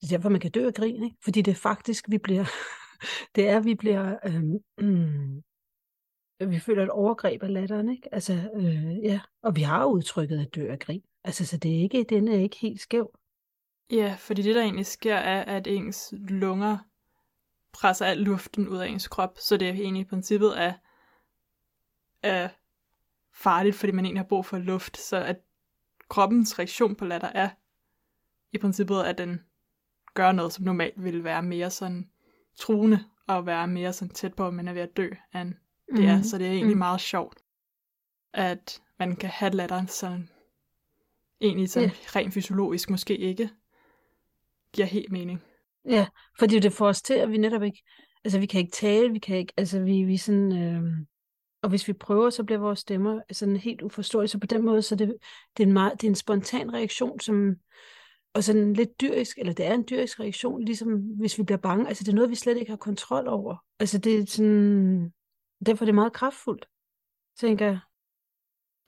det 0.00 0.12
er 0.12 0.16
derfor, 0.16 0.28
man 0.28 0.40
kan 0.40 0.50
dø 0.50 0.66
af 0.66 0.74
grin, 0.74 1.04
ikke? 1.04 1.16
fordi 1.24 1.42
det 1.42 1.50
er 1.50 1.56
faktisk, 1.56 2.04
vi 2.08 2.18
bliver, 2.18 2.44
det 3.34 3.48
er, 3.48 3.60
vi 3.60 3.74
bliver, 3.74 4.16
øhm, 4.26 5.42
Øh, 6.42 6.50
vi 6.50 6.58
føler 6.58 6.82
et 6.82 6.90
overgreb 6.90 7.42
af 7.42 7.52
latteren, 7.52 7.88
ikke? 7.88 8.14
Altså, 8.14 8.50
øh, 8.54 9.04
ja. 9.04 9.20
Og 9.42 9.56
vi 9.56 9.62
har 9.62 9.84
udtrykket 9.84 10.40
at 10.40 10.54
dø 10.54 10.70
af 10.70 10.78
grin. 10.78 11.02
Altså, 11.24 11.46
så 11.46 11.56
det 11.56 11.76
er 11.76 11.80
ikke, 11.80 12.06
den 12.08 12.28
er 12.28 12.38
ikke 12.38 12.56
helt 12.56 12.80
skæv. 12.80 13.18
Ja, 13.90 14.16
fordi 14.18 14.42
det, 14.42 14.54
der 14.54 14.62
egentlig 14.62 14.86
sker, 14.86 15.14
er, 15.14 15.56
at 15.56 15.66
ens 15.66 16.14
lunger 16.18 16.78
presser 17.72 18.06
al 18.06 18.18
luften 18.18 18.68
ud 18.68 18.76
af 18.76 18.86
ens 18.86 19.08
krop, 19.08 19.38
så 19.38 19.56
det 19.56 19.68
er 19.68 19.72
egentlig 19.72 20.00
i 20.00 20.04
princippet 20.04 20.60
er, 20.62 20.72
er 22.22 22.48
farligt, 23.32 23.76
fordi 23.76 23.92
man 23.92 24.04
egentlig 24.04 24.22
har 24.22 24.28
brug 24.28 24.46
for 24.46 24.58
luft, 24.58 24.98
så 24.98 25.16
at 25.16 25.36
kroppens 26.08 26.58
reaktion 26.58 26.94
på 26.94 27.04
latter 27.04 27.28
er 27.28 27.48
i 28.52 28.58
princippet, 28.58 29.02
at 29.02 29.18
den 29.18 29.40
gør 30.14 30.32
noget, 30.32 30.52
som 30.52 30.64
normalt 30.64 31.04
ville 31.04 31.24
være 31.24 31.42
mere 31.42 31.70
sådan 31.70 32.10
truende, 32.56 33.04
og 33.26 33.46
være 33.46 33.68
mere 33.68 33.92
sådan 33.92 34.14
tæt 34.14 34.34
på, 34.34 34.46
at 34.46 34.54
man 34.54 34.68
er 34.68 34.72
ved 34.72 34.82
at 34.82 34.96
dø 34.96 35.10
af 35.32 35.40
en 35.40 35.58
det 35.96 36.04
er. 36.04 36.16
Mm. 36.16 36.22
Så 36.22 36.38
det 36.38 36.46
er 36.46 36.50
egentlig 36.50 36.76
mm. 36.76 36.78
meget 36.78 37.00
sjovt, 37.00 37.38
at 38.34 38.82
man 38.98 39.16
kan 39.16 39.30
have 39.30 39.52
latteren 39.52 39.88
sådan, 39.88 40.28
egentlig 41.40 41.70
sådan 41.70 41.88
yeah. 41.88 42.16
rent 42.16 42.34
fysiologisk 42.34 42.90
måske 42.90 43.16
ikke 43.16 43.50
giver 44.72 44.86
helt 44.86 45.12
mening. 45.12 45.42
Ja, 45.84 46.06
fordi 46.38 46.58
det 46.58 46.72
får 46.72 46.88
os 46.88 47.02
til, 47.02 47.14
at 47.14 47.30
vi 47.30 47.38
netop 47.38 47.62
ikke, 47.62 47.82
Altså, 48.24 48.38
vi 48.38 48.46
kan 48.46 48.60
ikke 48.60 48.72
tale, 48.72 49.12
vi 49.12 49.18
kan 49.18 49.36
ikke, 49.36 49.52
altså, 49.56 49.80
vi, 49.80 50.02
vi 50.02 50.16
sådan, 50.16 50.52
øh, 50.52 50.82
og 51.62 51.68
hvis 51.68 51.88
vi 51.88 51.92
prøver, 51.92 52.30
så 52.30 52.44
bliver 52.44 52.58
vores 52.58 52.78
stemmer 52.78 53.20
sådan 53.32 53.56
helt 53.56 53.82
uforståelige. 53.82 54.28
Så 54.28 54.38
på 54.38 54.46
den 54.46 54.64
måde, 54.64 54.82
så 54.82 54.96
det, 54.96 55.16
det, 55.56 55.62
er 55.62 55.66
en 55.66 55.72
meget, 55.72 55.92
det 56.00 56.06
er 56.06 56.10
en 56.10 56.14
spontan 56.14 56.74
reaktion, 56.74 57.20
som, 57.20 57.54
og 58.34 58.44
sådan 58.44 58.72
lidt 58.72 59.00
dyrisk, 59.00 59.38
eller 59.38 59.52
det 59.52 59.66
er 59.66 59.74
en 59.74 59.84
dyrisk 59.90 60.20
reaktion, 60.20 60.64
ligesom 60.64 60.88
hvis 60.98 61.38
vi 61.38 61.42
bliver 61.42 61.58
bange. 61.58 61.88
Altså, 61.88 62.04
det 62.04 62.10
er 62.10 62.14
noget, 62.14 62.30
vi 62.30 62.34
slet 62.34 62.56
ikke 62.56 62.70
har 62.70 62.76
kontrol 62.76 63.28
over. 63.28 63.56
Altså, 63.80 63.98
det 63.98 64.18
er 64.18 64.26
sådan, 64.26 65.12
derfor 65.66 65.84
er 65.84 65.86
det 65.86 65.94
meget 65.94 66.12
kraftfuldt, 66.12 66.66
tænker 67.38 67.66
jeg. 67.66 67.78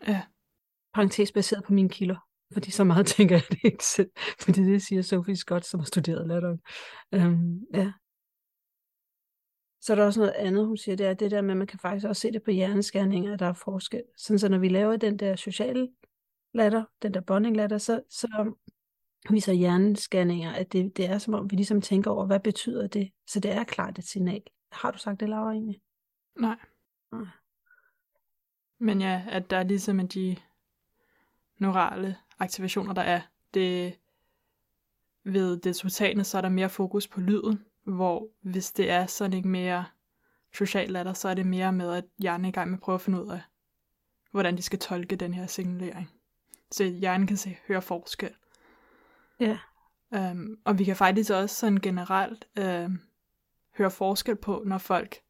Ja. 0.09 0.23
Parentes 0.95 1.33
baseret 1.33 1.65
på 1.65 1.73
mine 1.73 1.89
kilder. 1.89 2.17
Fordi 2.53 2.71
så 2.71 2.85
meget 2.85 3.07
tænker 3.17 3.35
jeg 3.35 3.45
det 3.51 3.59
ikke 3.65 3.85
selv. 3.85 4.11
Fordi 4.41 4.63
det 4.63 4.83
siger 4.83 5.03
Sophie 5.03 5.37
Scott, 5.37 5.67
som 5.67 5.81
har 5.81 5.85
studeret 5.85 6.29
latteren. 6.29 6.61
Um, 7.13 7.61
ja. 7.75 7.93
Så 9.81 9.93
er 9.93 9.97
der 9.97 10.05
også 10.05 10.21
noget 10.21 10.33
andet, 10.33 10.67
hun 10.67 10.77
siger, 10.77 10.97
det 10.97 11.07
er 11.07 11.15
det 11.15 11.31
der 11.31 11.43
med, 11.43 11.51
at 11.51 11.57
man 11.57 11.67
kan 11.67 11.79
faktisk 11.79 12.07
også 12.07 12.21
se 12.21 12.33
det 12.33 12.43
på 12.43 12.51
hjerneskærninger, 12.51 13.33
at 13.33 13.39
der 13.39 13.47
er 13.47 13.53
forskel. 13.53 14.03
Sådan 14.17 14.39
så 14.39 14.49
når 14.49 14.59
vi 14.59 14.69
laver 14.69 14.97
den 14.97 15.19
der 15.19 15.37
sociale 15.37 15.89
latter, 16.55 16.85
den 17.03 17.15
der 17.15 17.21
bonding 17.21 17.57
latter, 17.57 17.79
så, 17.79 18.03
så 18.11 18.55
viser 19.31 19.53
hjernescanninger, 19.53 20.53
at 20.53 20.73
det, 20.73 20.97
det 20.97 21.07
er 21.07 21.19
som 21.19 21.35
om, 21.35 21.51
vi 21.51 21.57
ligesom 21.57 21.81
tænker 21.81 22.11
over, 22.11 22.27
hvad 22.27 22.41
betyder 22.41 22.87
det? 22.87 23.11
Så 23.27 23.41
det 23.41 23.51
er 23.51 23.65
klart 23.65 23.99
et 23.99 24.05
signal. 24.05 24.43
Har 24.73 24.91
du 24.91 24.99
sagt 24.99 25.21
det, 25.21 25.29
Laura, 25.29 25.53
egentlig? 25.53 25.81
Nej. 26.37 26.57
Nej. 27.13 27.27
Men 28.79 29.01
ja, 29.01 29.25
at 29.29 29.51
der 29.51 29.57
er 29.57 29.63
ligesom 29.63 30.09
de 30.09 30.37
neurale 31.59 32.17
aktivationer, 32.39 32.93
der 32.93 33.03
er. 33.03 33.21
Det, 33.55 33.99
ved 35.25 35.57
det 35.57 35.77
totale, 35.77 36.25
så 36.25 36.37
er 36.37 36.43
der 36.43 36.49
mere 36.49 36.69
fokus 36.69 37.09
på 37.09 37.21
lyden, 37.21 37.65
hvor 37.85 38.29
hvis 38.41 38.73
det 38.73 38.91
er 38.91 39.07
sådan 39.07 39.33
ikke 39.33 39.49
mere 39.49 39.85
social 40.55 40.91
latter, 40.91 41.13
så 41.13 41.29
er 41.29 41.35
det 41.35 41.47
mere 41.47 41.73
med, 41.73 41.93
at 41.93 42.05
hjernen 42.19 42.45
er 42.45 42.49
i 42.49 42.53
gang 42.53 42.71
med 42.71 42.79
at 42.79 42.83
prøve 42.83 42.95
at 42.95 43.01
finde 43.01 43.25
ud 43.25 43.31
af, 43.31 43.41
hvordan 44.31 44.57
de 44.57 44.63
skal 44.63 44.79
tolke 44.79 45.17
den 45.17 45.35
her 45.35 45.47
signalering. 45.47 46.11
Så 46.71 46.85
hjernen 46.85 47.27
kan 47.27 47.37
se, 47.37 47.59
høre 47.69 47.83
forskel. 47.83 48.35
Ja. 49.41 49.59
Um, 50.11 50.59
og 50.65 50.79
vi 50.79 50.85
kan 50.85 50.97
faktisk 50.97 51.31
også 51.31 51.57
sådan 51.57 51.81
generelt 51.81 52.49
um, 52.61 53.01
høre 53.77 53.91
forskel 53.91 54.37
på, 54.37 54.63
når 54.67 54.79
folk, 54.79 55.21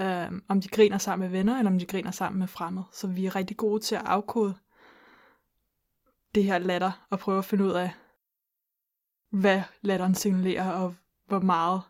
øh, 0.00 0.40
om 0.48 0.60
de 0.60 0.68
griner 0.68 0.98
sammen 0.98 1.28
med 1.28 1.38
venner, 1.38 1.58
eller 1.58 1.70
om 1.70 1.78
de 1.78 1.86
griner 1.86 2.10
sammen 2.10 2.38
med 2.38 2.48
fremmede. 2.48 2.84
Så 2.92 3.06
vi 3.08 3.26
er 3.26 3.36
rigtig 3.36 3.56
gode 3.56 3.80
til 3.80 3.94
at 3.94 4.02
afkode 4.04 4.54
det 6.34 6.44
her 6.44 6.58
latter, 6.58 7.06
og 7.10 7.18
prøve 7.18 7.38
at 7.38 7.44
finde 7.44 7.64
ud 7.64 7.70
af, 7.72 7.90
hvad 9.30 9.62
latteren 9.82 10.14
signalerer, 10.14 10.70
og 10.70 10.94
hvor 11.26 11.40
meget 11.40 11.82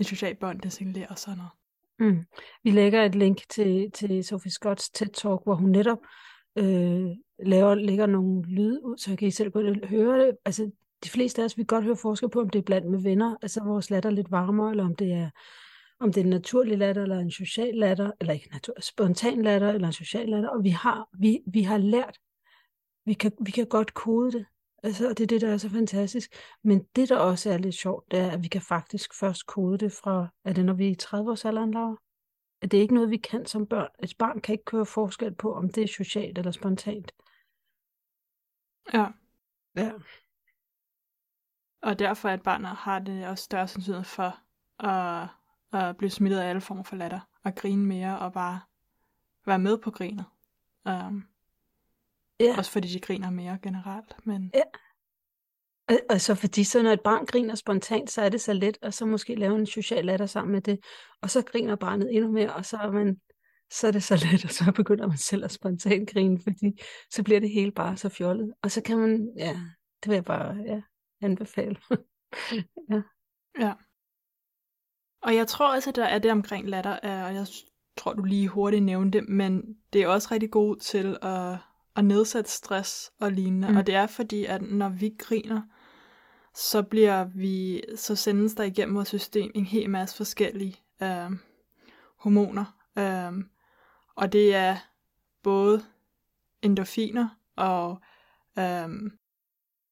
et 0.00 0.06
socialt 0.06 0.38
bånd 0.38 0.60
det 0.60 0.72
signalerer 0.72 1.08
og 1.08 1.18
sådan 1.18 1.36
noget. 1.38 1.50
Mm. 1.98 2.24
Vi 2.64 2.70
lægger 2.70 3.04
et 3.04 3.14
link 3.14 3.48
til, 3.48 3.90
til 3.90 4.24
Sophie 4.24 4.52
Scotts 4.52 4.90
TED-talk, 4.90 5.44
hvor 5.44 5.54
hun 5.54 5.70
netop 5.70 5.98
øh, 6.58 7.06
laver, 7.44 7.74
lægger 7.74 8.06
nogle 8.06 8.42
lyd 8.42 8.80
ud, 8.84 8.98
så 8.98 9.16
kan 9.16 9.28
I 9.28 9.30
selv 9.30 9.50
gå 9.50 9.58
og 9.58 9.88
høre 9.88 10.26
det. 10.26 10.36
Altså, 10.44 10.70
de 11.04 11.10
fleste 11.10 11.42
af 11.42 11.44
os 11.44 11.56
vil 11.56 11.66
godt 11.66 11.84
høre 11.84 11.96
forskel 11.96 12.30
på, 12.30 12.40
om 12.40 12.50
det 12.50 12.58
er 12.58 12.62
blandt 12.62 12.90
med 12.90 13.02
venner, 13.02 13.36
altså 13.42 13.64
vores 13.64 13.90
latter 13.90 14.10
lidt 14.10 14.30
varmere, 14.30 14.70
eller 14.70 14.84
om 14.84 14.96
det 14.96 15.12
er 15.12 15.30
om 16.00 16.12
det 16.12 16.20
er 16.20 16.24
en 16.24 16.30
naturlig 16.30 16.78
latter, 16.78 17.02
eller 17.02 17.18
en 17.18 17.30
social 17.30 17.74
latter, 17.74 18.10
eller 18.20 18.34
ikke 18.34 18.48
natur, 18.52 18.74
spontan 18.80 19.42
latter, 19.42 19.68
eller 19.72 19.86
en 19.86 19.92
social 19.92 20.28
latter, 20.28 20.48
og 20.48 20.64
vi 20.64 20.68
har, 20.68 21.08
vi, 21.18 21.40
vi 21.46 21.62
har 21.62 21.78
lært, 21.78 22.18
vi 23.04 23.14
kan, 23.14 23.32
vi 23.40 23.50
kan 23.50 23.66
godt 23.66 23.94
kode 23.94 24.32
det, 24.32 24.46
altså, 24.82 25.08
og 25.08 25.18
det 25.18 25.24
er 25.24 25.28
det, 25.28 25.40
der 25.40 25.52
er 25.52 25.56
så 25.56 25.70
fantastisk. 25.70 26.32
Men 26.62 26.84
det, 26.96 27.08
der 27.08 27.16
også 27.16 27.50
er 27.50 27.58
lidt 27.58 27.74
sjovt, 27.74 28.10
det 28.10 28.18
er, 28.18 28.30
at 28.30 28.42
vi 28.42 28.48
kan 28.48 28.62
faktisk 28.62 29.14
først 29.14 29.46
kode 29.46 29.78
det 29.78 29.92
fra, 29.92 30.28
er 30.44 30.52
det 30.52 30.64
når 30.64 30.74
vi 30.74 30.86
er 30.86 30.90
i 30.90 30.94
30 30.94 31.30
års 31.30 31.44
alderen, 31.44 31.70
Laura? 31.70 31.96
At 32.62 32.70
det 32.70 32.78
er 32.78 32.82
ikke 32.82 32.94
noget, 32.94 33.10
vi 33.10 33.16
kan 33.16 33.46
som 33.46 33.66
børn. 33.66 33.90
Et 34.02 34.14
barn 34.18 34.40
kan 34.40 34.52
ikke 34.52 34.64
køre 34.64 34.86
forskel 34.86 35.34
på, 35.34 35.54
om 35.54 35.68
det 35.68 35.82
er 35.82 35.88
socialt 35.88 36.38
eller 36.38 36.50
spontant. 36.50 37.12
Ja. 38.92 39.06
Ja. 39.76 39.92
Og 41.82 41.98
derfor, 41.98 42.28
at 42.28 42.42
barnet 42.42 42.70
har 42.70 42.98
det 42.98 43.26
også 43.26 43.44
større 43.44 43.68
sandsynlighed 43.68 44.04
for 44.04 44.38
at, 44.88 45.28
at 45.72 45.96
blive 45.96 46.10
smittet 46.10 46.38
af 46.38 46.48
alle 46.48 46.60
former 46.60 46.82
for 46.82 46.96
latter, 46.96 47.20
og 47.44 47.54
grine 47.54 47.86
mere, 47.86 48.18
og 48.18 48.32
bare 48.32 48.60
være 49.46 49.58
med 49.58 49.78
på 49.78 49.90
grinet. 49.90 50.24
Um, 50.84 51.24
Ja. 52.40 52.54
Også 52.58 52.70
fordi 52.70 52.88
de 52.88 53.00
griner 53.00 53.30
mere 53.30 53.58
generelt. 53.62 54.26
Men... 54.26 54.50
Ja. 54.54 54.62
Og, 55.88 55.98
og 56.10 56.20
så 56.20 56.34
fordi 56.34 56.64
så 56.64 56.82
når 56.82 56.92
et 56.92 57.00
barn 57.00 57.26
griner 57.26 57.54
spontant, 57.54 58.10
så 58.10 58.22
er 58.22 58.28
det 58.28 58.40
så 58.40 58.52
let, 58.52 58.78
og 58.82 58.94
så 58.94 59.06
måske 59.06 59.34
lave 59.34 59.58
en 59.58 59.66
social 59.66 60.04
latter 60.04 60.26
sammen 60.26 60.52
med 60.52 60.60
det, 60.60 60.78
og 61.22 61.30
så 61.30 61.42
griner 61.42 61.76
barnet 61.76 62.14
endnu 62.14 62.32
mere, 62.32 62.54
og 62.54 62.64
så 62.64 62.76
er 62.76 62.90
man 62.90 63.20
så 63.72 63.86
er 63.86 63.90
det 63.90 64.02
så 64.02 64.16
let, 64.32 64.44
og 64.44 64.50
så 64.50 64.72
begynder 64.72 65.06
man 65.06 65.16
selv 65.16 65.44
at 65.44 65.50
spontant 65.50 66.10
grine, 66.10 66.40
fordi 66.42 66.80
så 67.10 67.22
bliver 67.22 67.40
det 67.40 67.50
hele 67.50 67.72
bare 67.72 67.96
så 67.96 68.08
fjollet. 68.08 68.54
Og 68.62 68.70
så 68.70 68.82
kan 68.82 68.98
man, 68.98 69.32
ja, 69.36 69.60
det 70.02 70.08
vil 70.08 70.14
jeg 70.14 70.24
bare 70.24 70.56
ja, 70.66 70.80
anbefale. 71.20 71.76
ja. 72.90 73.02
Ja. 73.60 73.72
Og 75.22 75.34
jeg 75.34 75.48
tror 75.48 75.74
også, 75.74 75.90
at 75.90 75.96
der 75.96 76.04
er 76.04 76.18
det 76.18 76.30
omkring 76.30 76.68
latter, 76.68 76.96
og 76.96 77.34
jeg 77.34 77.46
tror, 77.96 78.12
du 78.12 78.22
lige 78.22 78.48
hurtigt 78.48 78.82
nævnte 78.82 79.18
det, 79.18 79.28
men 79.28 79.76
det 79.92 80.02
er 80.02 80.08
også 80.08 80.28
rigtig 80.30 80.50
god 80.50 80.76
til 80.76 81.18
at 81.22 81.58
at 81.98 82.04
nedsætte 82.04 82.50
stress 82.50 83.12
og 83.20 83.32
lignende. 83.32 83.68
Mm. 83.68 83.76
Og 83.76 83.86
det 83.86 83.94
er 83.94 84.06
fordi, 84.06 84.44
at 84.44 84.62
når 84.62 84.88
vi 84.88 85.14
griner, 85.18 85.62
så 86.54 86.82
bliver 86.82 87.24
vi, 87.24 87.82
så 87.96 88.16
sendes 88.16 88.54
der 88.54 88.64
igennem 88.64 88.94
vores 88.94 89.08
system 89.08 89.50
en 89.54 89.64
hel 89.64 89.90
masse 89.90 90.16
forskellige 90.16 90.76
øh, 91.02 91.30
hormoner. 92.16 92.64
Øh, 92.98 93.44
og 94.14 94.32
det 94.32 94.54
er 94.54 94.76
både 95.42 95.84
endorfiner 96.62 97.28
og 97.56 98.00
øh, 98.58 98.88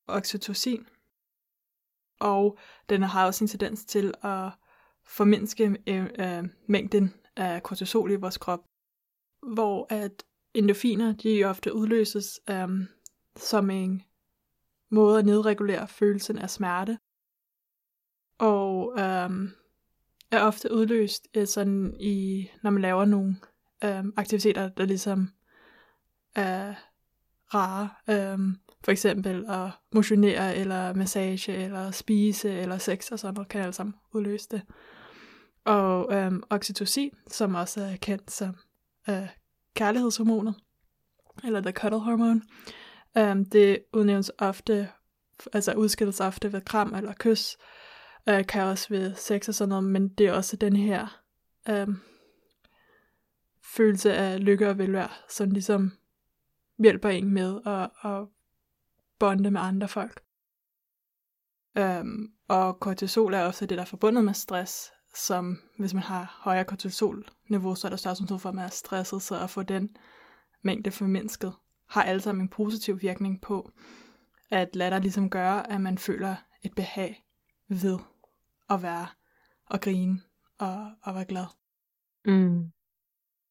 oxytocin. 0.07 0.87
Og 2.21 2.59
den 2.89 3.03
har 3.03 3.27
også 3.27 3.45
en 3.45 3.49
tendens 3.49 3.85
til 3.85 4.15
at 4.23 4.51
formindske 5.07 5.77
øh, 5.87 6.07
øh, 6.19 6.45
mængden 6.67 7.15
af 7.37 7.63
kortisol 7.63 8.11
i 8.11 8.17
vores 8.17 8.39
krop. 8.39 8.61
Hvor 9.55 9.87
at 9.91 10.25
endorfiner, 10.55 11.13
de 11.13 11.45
ofte 11.45 11.75
udløses 11.75 12.41
øh, 12.51 12.69
som 13.37 13.71
en 13.71 14.03
måde 14.91 15.19
at 15.19 15.27
nedregulere 15.27 15.89
følelsen 15.89 16.39
af 16.39 16.51
smerte. 16.51 16.99
Og 18.39 18.93
øh, 18.99 19.31
er 20.31 20.41
ofte 20.41 20.73
udløst 20.73 21.29
øh, 21.35 21.47
sådan 21.47 21.97
i, 22.01 22.49
når 22.63 22.71
man 22.71 22.83
laver 22.83 23.05
nogle 23.05 23.37
øh, 23.85 24.05
aktiviteter, 24.17 24.69
der 24.69 24.85
ligesom 24.85 25.29
er 26.35 26.75
rare. 27.55 27.89
øh, 28.09 28.39
for 28.85 28.93
eksempel 28.93 29.47
at 29.49 29.71
motionere, 29.95 30.57
eller 30.57 30.95
massage, 30.95 31.53
eller 31.53 31.91
spise, 31.91 32.51
eller 32.51 32.79
sex 32.79 33.11
og 33.11 33.19
sådan 33.19 33.35
noget, 33.35 33.49
kan 33.49 33.61
alle 33.61 33.73
sammen 33.73 33.95
udløse 34.13 34.49
det. 34.51 34.63
Og 35.67 36.15
øhm, 36.15 36.43
oxytocin, 36.51 37.11
som 37.29 37.55
også 37.55 37.81
er 37.81 37.97
kendt 37.97 38.31
som 38.31 38.57
øh, 39.09 39.29
kærlighedshormonet, 39.75 40.55
eller 41.45 41.61
the 41.61 41.73
cuddle 41.73 42.01
hormone. 42.01 42.43
Øhm, 43.19 43.45
det 43.45 43.85
udnævnes 43.93 44.31
ofte, 44.39 44.89
altså 45.53 45.73
udskilles 45.73 46.21
ofte 46.21 46.53
ved 46.53 46.61
kram 46.61 46.95
eller 46.95 47.13
kys, 47.19 47.57
øh, 48.29 48.47
kan 48.47 48.63
også 48.63 48.89
ved 48.89 49.15
sex 49.15 49.49
og 49.49 49.55
sådan 49.55 49.69
noget, 49.69 49.85
men 49.85 50.09
det 50.09 50.27
er 50.27 50.33
også 50.33 50.57
den 50.57 50.77
her 50.77 51.23
øhm, 51.69 51.97
følelse 53.63 54.15
af 54.15 54.45
lykke 54.45 54.69
og 54.69 54.79
velvære, 54.79 55.11
som 55.29 55.51
ligesom 55.51 55.93
hjælper 56.79 57.09
en 57.09 57.31
med 57.31 57.61
at, 57.67 58.11
at 58.11 58.27
bonde 59.19 59.51
med 59.51 59.61
andre 59.61 59.89
folk. 59.89 60.21
Øhm, 61.79 62.33
og 62.49 62.81
kortisol 62.81 63.35
er 63.35 63.43
også 63.43 63.67
det, 63.67 63.77
der 63.77 63.83
er 63.83 63.87
forbundet 63.87 64.25
med 64.25 64.35
stress, 64.35 64.93
som 65.17 65.59
hvis 65.79 65.95
man 65.95 66.03
har 66.03 66.41
højere 66.41 66.65
kortisolniveau, 66.65 67.75
så 67.75 67.87
er 67.87 67.89
der 67.89 67.97
større 67.97 68.17
sandsynlighed 68.17 68.39
for, 68.39 68.49
at 68.49 68.55
man 68.55 68.65
er 68.65 68.71
stresset, 68.71 69.23
så 69.23 69.41
at 69.41 69.51
få 69.51 69.63
den 69.63 69.97
mængde 70.63 70.91
formindsket, 70.91 71.55
har 71.89 72.03
alle 72.03 72.21
sammen 72.21 72.45
en 72.45 72.49
positiv 72.49 73.03
virkning 73.03 73.41
på, 73.41 73.71
at 74.51 74.77
latter 74.77 74.99
ligesom 74.99 75.31
gør, 75.31 75.51
at 75.51 75.81
man 75.81 75.99
føler 75.99 76.37
et 76.63 76.75
behag 76.75 77.25
ved 77.69 77.99
at 78.71 78.83
være 78.83 79.07
og 79.67 79.81
grine 79.81 80.21
og, 80.59 80.91
og 81.03 81.15
være 81.15 81.25
glad. 81.25 81.47
Mm. 82.25 82.73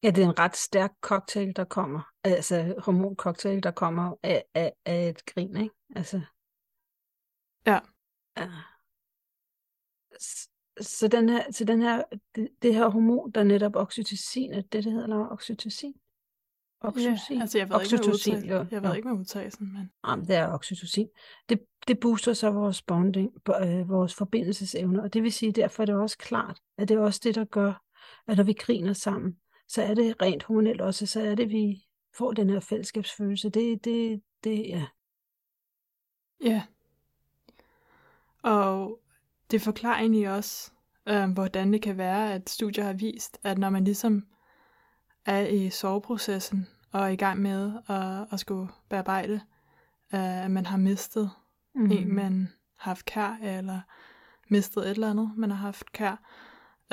Ja, 0.03 0.09
det 0.09 0.23
er 0.23 0.29
en 0.29 0.39
ret 0.39 0.55
stærk 0.55 0.91
cocktail, 1.01 1.55
der 1.55 1.63
kommer. 1.63 2.11
Altså 2.23 2.75
hormoncocktail, 2.77 3.63
der 3.63 3.71
kommer 3.71 4.15
af, 4.23 4.43
af, 4.53 4.73
af 4.85 5.09
et 5.09 5.25
grin, 5.25 5.57
ikke? 5.57 5.75
Altså. 5.95 6.21
Ja. 7.65 7.79
ja 8.37 8.49
så 10.81 11.07
den 11.07 11.29
her, 11.29 11.51
så 11.51 11.65
den 11.65 11.81
her, 11.81 12.03
det, 12.35 12.49
det 12.61 12.73
her 12.73 12.87
hormon, 12.89 13.31
der 13.31 13.43
netop 13.43 13.75
oxytocin, 13.75 14.51
er 14.53 14.61
det, 14.61 14.73
det 14.73 14.83
hedder, 14.83 15.27
oxytocin? 15.31 15.93
Oxytocin. 16.81 17.35
Ja, 17.37 17.41
altså 17.41 17.57
jeg 17.57 17.69
ved 17.69 17.81
ikke 17.81 17.95
med 17.95 17.99
Oxytocin, 17.99 18.49
jo. 18.49 18.65
Jeg 18.71 18.81
ved 18.81 18.89
Jo. 18.89 18.95
ikke 18.95 19.07
med 19.07 19.19
udtalelsen, 19.19 19.73
men 19.73 19.91
Jamen, 20.07 20.27
det 20.27 20.35
er 20.35 20.47
oxytocin. 20.47 21.09
Det, 21.49 21.59
det 21.87 21.99
booster 21.99 22.33
så 22.33 22.51
vores 22.51 22.81
bonding, 22.81 23.43
bo- 23.45 23.63
øh, 23.63 23.89
vores 23.89 24.15
forbindelsesevne, 24.15 25.03
og 25.03 25.13
det 25.13 25.23
vil 25.23 25.33
sige, 25.33 25.51
derfor 25.51 25.83
er 25.83 25.85
det 25.85 25.95
også 25.95 26.17
klart, 26.17 26.59
at 26.77 26.87
det 26.89 26.97
er 26.97 27.01
også 27.01 27.21
det, 27.23 27.35
der 27.35 27.45
gør, 27.45 27.81
at 28.27 28.37
når 28.37 28.43
vi 28.43 28.53
griner 28.53 28.93
sammen, 28.93 29.37
så 29.67 29.81
er 29.81 29.93
det 29.93 30.21
rent 30.21 30.43
hormonelt 30.43 30.81
også, 30.81 31.05
så 31.05 31.21
er 31.21 31.35
det, 31.35 31.49
vi 31.49 31.85
får 32.17 32.33
den 32.33 32.49
her 32.49 32.59
fællesskabsfølelse. 32.59 33.49
Det, 33.49 33.85
det, 33.85 34.21
det, 34.43 34.67
ja. 34.67 34.85
Ja. 36.43 36.63
Og 38.43 38.99
det 39.51 39.61
forklarer 39.61 39.99
egentlig 39.99 40.29
også, 40.29 40.71
øh, 41.07 41.29
hvordan 41.29 41.73
det 41.73 41.81
kan 41.81 41.97
være, 41.97 42.33
at 42.33 42.49
studier 42.49 42.83
har 42.83 42.93
vist, 42.93 43.37
at 43.43 43.57
når 43.57 43.69
man 43.69 43.83
ligesom 43.83 44.25
er 45.25 45.47
i 45.47 45.69
soveprocessen 45.69 46.67
og 46.91 47.01
er 47.01 47.07
i 47.07 47.15
gang 47.15 47.41
med 47.41 47.73
at, 47.87 48.33
at 48.33 48.39
skulle 48.39 48.71
bearbejde, 48.89 49.41
øh, 50.13 50.43
at 50.45 50.51
man 50.51 50.65
har 50.65 50.77
mistet 50.77 51.29
mm. 51.75 51.91
en, 51.91 52.15
man 52.15 52.49
har 52.77 52.89
haft 52.89 53.05
kær, 53.05 53.37
eller 53.43 53.79
mistet 54.49 54.83
et 54.83 54.89
eller 54.89 55.09
andet, 55.09 55.31
man 55.37 55.49
har 55.49 55.57
haft 55.57 55.91
kær. 55.91 56.15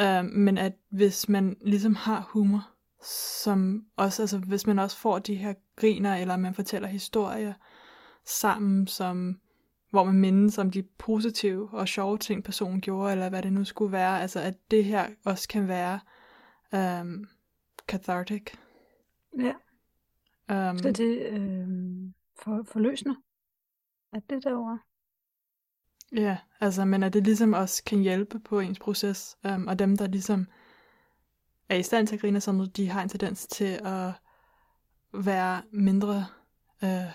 Øh, 0.00 0.25
men 0.25 0.59
at 0.59 0.73
hvis 0.90 1.28
man 1.28 1.56
ligesom 1.61 1.94
har 1.94 2.28
humor, 2.30 2.68
som 3.04 3.85
også, 3.97 4.23
altså 4.23 4.38
hvis 4.38 4.66
man 4.66 4.78
også 4.78 4.97
får 4.97 5.18
de 5.18 5.35
her 5.35 5.54
griner, 5.76 6.16
eller 6.16 6.37
man 6.37 6.54
fortæller 6.54 6.88
historier 6.88 7.54
sammen, 8.25 8.87
som 8.87 9.40
hvor 9.92 10.04
man 10.04 10.14
mindes 10.14 10.58
om 10.58 10.70
de 10.70 10.82
positive 10.82 11.68
og 11.72 11.88
sjove 11.88 12.18
ting, 12.18 12.44
personen 12.44 12.80
gjorde, 12.80 13.12
eller 13.12 13.28
hvad 13.28 13.42
det 13.42 13.52
nu 13.52 13.64
skulle 13.64 13.92
være. 13.92 14.20
Altså, 14.20 14.40
at 14.40 14.54
det 14.70 14.84
her 14.84 15.06
også 15.25 15.49
kan 15.49 15.68
være 15.68 16.00
um, 16.72 17.28
cathartic. 17.88 18.42
Ja, 19.38 19.52
Um, 20.50 20.78
så 20.78 20.92
det 20.92 21.26
øh, 21.26 21.68
for, 22.42 22.62
forløsende. 22.72 23.16
Er 24.12 24.20
det 24.30 24.44
derovre? 24.44 24.78
Ja, 26.12 26.38
altså, 26.61 26.84
men 26.84 27.02
at 27.02 27.12
det 27.12 27.25
ligesom 27.25 27.52
også 27.52 27.84
kan 27.84 27.99
hjælpe 28.00 28.40
på 28.40 28.61
ens 28.61 28.78
proces. 28.78 29.37
Um, 29.44 29.66
og 29.66 29.78
dem, 29.78 29.96
der 29.96 30.06
ligesom 30.06 30.46
er 31.68 31.76
i 31.76 31.82
stand 31.82 32.06
til 32.06 32.14
at 32.14 32.20
grine 32.20 32.40
sådan 32.40 32.56
noget, 32.56 32.76
de 32.76 32.88
har 32.88 33.02
en 33.02 33.08
tendens 33.08 33.46
til 33.46 33.80
at 33.84 34.12
være 35.14 35.62
mindre 35.70 36.26
øh, 36.84 37.12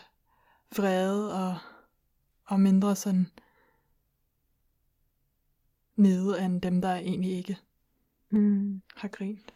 vrede 0.77 1.33
og, 1.33 1.57
og 2.47 2.59
mindre 2.59 2.95
sådan 2.95 3.27
nede 5.95 6.45
end 6.45 6.61
dem, 6.61 6.81
der 6.81 6.95
egentlig 6.95 7.31
ikke 7.31 7.57
Mm. 8.29 8.81
har 8.95 9.07
grint. 9.07 9.53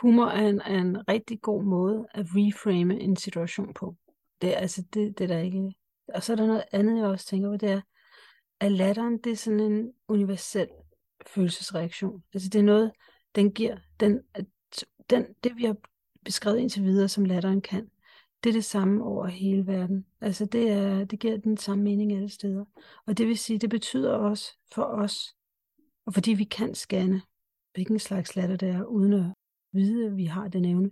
Humor 0.00 0.26
er 0.26 0.48
en, 0.48 0.60
er 0.60 0.78
en 0.78 1.08
rigtig 1.08 1.40
god 1.40 1.64
måde 1.64 2.06
at 2.10 2.26
reframe 2.30 3.00
en 3.00 3.16
situation 3.16 3.74
på. 3.74 3.96
Det 4.42 4.50
er 4.54 4.56
altså 4.56 4.82
det, 4.94 5.18
det 5.18 5.24
er 5.24 5.28
der 5.28 5.38
ikke. 5.38 5.74
Og 6.08 6.22
så 6.22 6.32
er 6.32 6.36
der 6.36 6.46
noget 6.46 6.64
andet, 6.72 6.98
jeg 6.98 7.06
også 7.06 7.26
tænker 7.26 7.50
på, 7.50 7.56
det 7.56 7.70
er, 7.70 7.80
at 8.60 8.72
latteren, 8.72 9.18
det 9.18 9.32
er 9.32 9.36
sådan 9.36 9.60
en 9.60 9.92
universel 10.08 10.68
følelsesreaktion. 11.26 12.24
Altså 12.34 12.48
det 12.48 12.58
er 12.58 12.62
noget, 12.62 12.92
den 13.34 13.52
giver, 13.52 13.76
den, 14.00 14.20
at- 14.34 14.46
den, 15.10 15.26
det 15.44 15.56
vi 15.56 15.64
har 15.64 15.76
beskrevet 16.24 16.58
indtil 16.58 16.82
videre, 16.82 17.08
som 17.08 17.24
latteren 17.24 17.60
kan, 17.60 17.90
det 18.44 18.50
er 18.50 18.54
det 18.54 18.64
samme 18.64 19.04
over 19.04 19.26
hele 19.26 19.66
verden. 19.66 20.06
Altså 20.20 20.44
det, 20.46 20.70
er, 20.70 21.04
det 21.04 21.20
giver 21.20 21.36
den 21.36 21.56
samme 21.56 21.84
mening 21.84 22.12
alle 22.12 22.28
steder. 22.28 22.64
Og 23.06 23.18
det 23.18 23.26
vil 23.26 23.38
sige, 23.38 23.58
det 23.58 23.70
betyder 23.70 24.14
også 24.14 24.58
for 24.74 24.82
os, 24.82 25.36
og 26.06 26.14
fordi 26.14 26.32
vi 26.32 26.44
kan 26.44 26.74
scanne, 26.74 27.22
hvilken 27.72 27.98
slags 27.98 28.36
latter 28.36 28.56
det 28.56 28.68
er, 28.68 28.84
uden 28.84 29.12
at 29.12 29.34
vide, 29.72 30.06
at 30.06 30.16
vi 30.16 30.24
har 30.24 30.48
den 30.48 30.64
evne. 30.64 30.90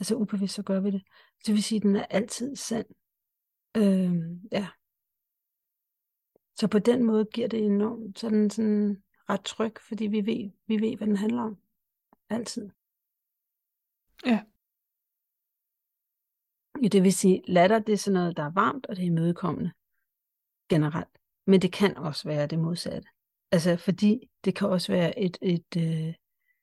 Altså 0.00 0.14
ubevidst, 0.14 0.54
så 0.54 0.62
gør 0.62 0.80
vi 0.80 0.90
det. 0.90 1.02
Det 1.46 1.54
vil 1.54 1.62
sige, 1.62 1.76
at 1.76 1.82
den 1.82 1.96
er 1.96 2.06
altid 2.10 2.56
sand. 2.56 2.86
Øhm, 3.76 4.40
ja. 4.52 4.68
Så 6.54 6.68
på 6.68 6.78
den 6.78 7.04
måde 7.04 7.24
giver 7.24 7.48
det 7.48 7.66
enormt 7.66 8.18
sådan, 8.18 8.50
sådan 8.50 9.02
ret 9.28 9.44
tryg, 9.44 9.72
fordi 9.80 10.06
vi 10.06 10.26
ved, 10.26 10.50
vi 10.66 10.80
ved, 10.80 10.96
hvad 10.96 11.06
den 11.06 11.16
handler 11.16 11.42
om. 11.42 11.56
Altid. 12.30 12.70
Ja. 14.26 14.42
Ja, 16.86 16.88
det 16.88 17.02
vil 17.02 17.12
sige, 17.12 17.42
latter, 17.48 17.78
det 17.78 17.92
er 17.92 17.96
sådan 17.96 18.14
noget, 18.14 18.36
der 18.36 18.42
er 18.42 18.50
varmt, 18.50 18.86
og 18.86 18.96
det 18.96 19.02
er 19.02 19.06
imødekommende. 19.06 19.70
Generelt. 20.68 21.18
Men 21.46 21.62
det 21.62 21.72
kan 21.72 21.96
også 21.96 22.28
være 22.28 22.46
det 22.46 22.58
modsatte. 22.58 23.08
Altså, 23.52 23.76
fordi 23.76 24.30
det 24.44 24.54
kan 24.54 24.68
også 24.68 24.92
være 24.92 25.18
et, 25.18 25.38
et, 25.42 25.76
øh, 25.76 26.14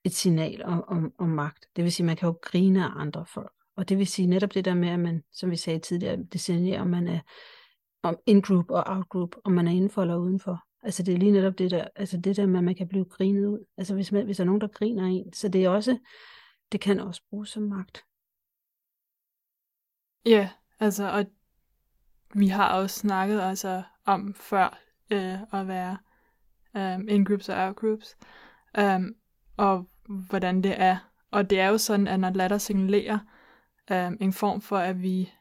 et 0.04 0.14
signal 0.14 0.64
om, 0.64 0.84
om, 0.88 1.14
om 1.18 1.30
magt. 1.30 1.66
Det 1.76 1.84
vil 1.84 1.92
sige, 1.92 2.06
man 2.06 2.16
kan 2.16 2.28
jo 2.28 2.38
grine 2.42 2.84
af 2.86 2.90
andre 2.96 3.26
folk. 3.26 3.52
Og 3.76 3.90
det 3.90 3.98
vil 3.98 4.08
sige 4.08 4.28
netop 4.28 4.54
det 4.54 4.66
der 4.66 4.74
med, 4.74 4.90
at 4.90 5.00
man, 5.00 5.24
som 5.32 5.52
vi 5.52 5.56
sagde 5.56 5.80
tidligere, 5.80 6.24
det 6.24 6.42
signerer, 6.42 6.82
om 6.82 6.88
man 6.88 7.08
er 7.08 7.20
om 8.04 8.18
in-group 8.26 8.72
og 8.72 8.84
out-group, 8.88 9.36
om 9.44 9.52
man 9.52 9.68
er 9.68 9.72
indenfor 9.72 10.02
eller 10.02 10.16
udenfor. 10.16 10.64
Altså 10.84 11.04
det 11.04 11.14
er 11.14 11.18
lige 11.18 11.32
netop 11.32 11.58
det 11.58 11.72
der, 11.72 11.88
altså 11.96 12.18
det 12.18 12.38
der 12.38 12.46
med, 12.46 12.58
at 12.58 12.64
man 12.64 12.76
kan 12.76 12.88
blive 12.88 13.06
grinet 13.06 13.46
ud. 13.46 13.66
Altså 13.78 13.96
hvis, 13.96 14.12
man, 14.12 14.26
hvis 14.26 14.38
der 14.38 14.44
er 14.44 14.46
nogen, 14.46 14.62
der 14.62 14.68
griner 14.68 15.06
en. 15.06 15.34
Så 15.34 15.48
det 15.48 15.66
er 15.66 15.70
også, 15.70 15.98
det 16.72 16.82
kan 16.82 17.00
også 17.00 17.22
bruges 17.30 17.50
som 17.50 17.64
magt. 17.64 18.04
Ja, 20.26 20.50
altså, 20.80 21.12
og 21.12 21.26
vi 22.34 22.48
har 22.48 22.74
også 22.74 23.00
snakket 23.00 23.42
altså 23.42 23.84
om 24.06 24.34
før 24.34 24.80
øh, 25.12 25.42
at 25.54 25.68
være 25.68 25.98
um, 26.76 27.08
in-groups 27.08 27.50
og 27.50 27.56
out-groups, 27.68 28.16
um, 28.82 29.16
og 29.58 29.90
hvordan 30.06 30.62
det 30.62 30.82
er. 30.82 30.98
Og 31.32 31.50
det 31.50 31.60
er 31.60 31.68
jo 31.68 31.78
sådan, 31.78 32.08
at 32.08 32.20
når 32.20 32.30
latter 32.30 32.58
signalerer 32.58 33.20
um, 33.92 34.18
en 34.20 34.34
form 34.34 34.62
for, 34.62 34.78
at 34.78 35.02
vi 35.02 35.32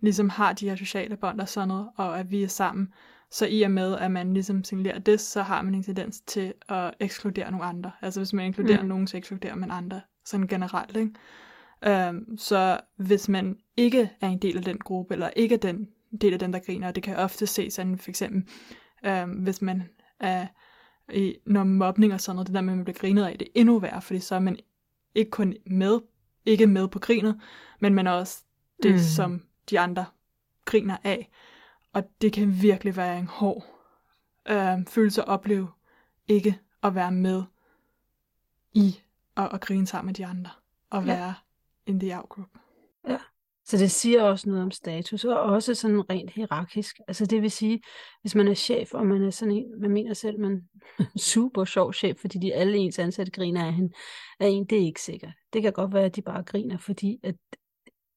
ligesom 0.00 0.28
har 0.28 0.52
de 0.52 0.68
her 0.68 0.76
sociale 0.76 1.16
bånd 1.16 1.40
og 1.40 1.48
sådan 1.48 1.68
noget, 1.68 1.88
og 1.96 2.18
at 2.18 2.30
vi 2.30 2.42
er 2.42 2.48
sammen, 2.48 2.94
så 3.30 3.46
i 3.46 3.62
og 3.62 3.70
med, 3.70 3.96
at 3.96 4.10
man 4.10 4.34
ligesom 4.34 4.64
signalerer 4.64 4.98
det, 4.98 5.20
så 5.20 5.42
har 5.42 5.62
man 5.62 5.74
en 5.74 5.82
tendens 5.82 6.20
til 6.20 6.54
at 6.68 6.94
ekskludere 7.00 7.50
nogle 7.50 7.66
andre. 7.66 7.90
Altså 8.02 8.20
hvis 8.20 8.32
man 8.32 8.46
inkluderer 8.46 8.82
mm. 8.82 8.88
nogen, 8.88 9.06
så 9.06 9.16
ekskluderer 9.16 9.54
man 9.54 9.70
andre, 9.70 10.00
sådan 10.24 10.46
generelt, 10.46 10.96
ikke? 10.96 11.12
Um, 11.86 12.38
så 12.38 12.80
hvis 12.96 13.28
man 13.28 13.58
ikke 13.76 14.10
er 14.20 14.28
en 14.28 14.38
del 14.38 14.56
af 14.56 14.64
den 14.64 14.78
gruppe, 14.78 15.14
eller 15.14 15.30
ikke 15.36 15.54
er 15.54 15.58
den 15.58 15.88
del 16.20 16.32
af 16.32 16.38
den, 16.38 16.52
der 16.52 16.58
griner, 16.58 16.88
og 16.88 16.94
det 16.94 17.02
kan 17.02 17.16
ofte 17.16 17.46
ses 17.46 17.74
sådan, 17.74 17.98
for 17.98 18.10
eksempel, 18.10 18.44
um, 19.22 19.30
hvis 19.30 19.62
man 19.62 19.82
er 20.20 20.46
i, 21.12 21.34
når 21.46 21.64
mobning 21.64 22.12
og 22.14 22.20
sådan 22.20 22.36
noget, 22.36 22.46
det 22.46 22.54
der 22.54 22.60
med, 22.60 22.72
at 22.72 22.76
man 22.76 22.84
bliver 22.84 22.98
grinet 22.98 23.24
af, 23.24 23.38
det 23.38 23.48
er 23.48 23.60
endnu 23.60 23.78
værre, 23.78 24.02
fordi 24.02 24.20
så 24.20 24.34
er 24.34 24.38
man 24.38 24.58
ikke 25.14 25.30
kun 25.30 25.54
med, 25.66 26.00
ikke 26.44 26.66
med 26.66 26.88
på 26.88 26.98
grinet, 26.98 27.40
men 27.80 27.94
man 27.94 28.06
er 28.06 28.10
også 28.10 28.44
det, 28.82 28.90
Mm. 28.90 28.96
mm. 28.96 29.02
som 29.02 29.42
de 29.70 29.80
andre 29.80 30.04
griner 30.64 30.96
af. 31.04 31.30
Og 31.92 32.04
det 32.20 32.32
kan 32.32 32.62
virkelig 32.62 32.96
være 32.96 33.18
en 33.18 33.26
hård 33.26 33.64
øh, 34.48 34.86
følelse 34.88 35.22
at 35.22 35.28
opleve, 35.28 35.68
ikke 36.28 36.58
at 36.82 36.94
være 36.94 37.12
med 37.12 37.42
i 38.72 39.00
og, 39.34 39.48
og 39.48 39.60
grine 39.60 39.86
sammen 39.86 40.06
med 40.06 40.14
de 40.14 40.26
andre, 40.26 40.50
og 40.90 41.04
Ja. 41.04 41.06
være 41.14 41.34
in 41.86 42.00
the 42.00 42.18
out 42.18 42.28
group. 42.28 42.48
Så 43.66 43.76
det 43.76 43.90
siger 43.90 44.22
også 44.22 44.48
noget 44.48 44.62
om 44.62 44.70
status, 44.70 45.24
og 45.24 45.40
også 45.40 45.74
sådan 45.74 46.10
rent 46.10 46.30
hierarkisk. 46.30 47.00
Altså 47.08 47.26
det 47.26 47.42
vil 47.42 47.50
sige, 47.50 47.82
hvis 48.20 48.34
man 48.34 48.48
er 48.48 48.54
chef, 48.54 48.94
og 48.94 49.06
man 49.06 49.22
er 49.22 49.30
sådan 49.30 49.54
en, 49.54 49.80
man 49.80 49.90
mener 49.90 50.14
selv, 50.14 50.40
man 50.40 50.68
er 50.98 51.18
super 51.32 51.64
sjov 51.64 51.92
chef, 51.92 52.18
fordi 52.20 52.38
de 52.38 52.54
alle 52.54 52.78
ens 52.78 52.98
ansatte 52.98 53.32
griner 53.32 53.66
af, 53.66 53.72
hende, 53.72 53.92
af 54.40 54.48
en, 54.48 54.64
det 54.64 54.78
er 54.78 54.86
ikke 54.86 55.02
sikkert. 55.02 55.32
Det 55.52 55.62
kan 55.62 55.72
godt 55.72 55.94
være, 55.94 56.04
at 56.04 56.16
de 56.16 56.22
bare 56.22 56.42
griner, 56.42 56.78
fordi 56.78 57.20
at 57.22 57.34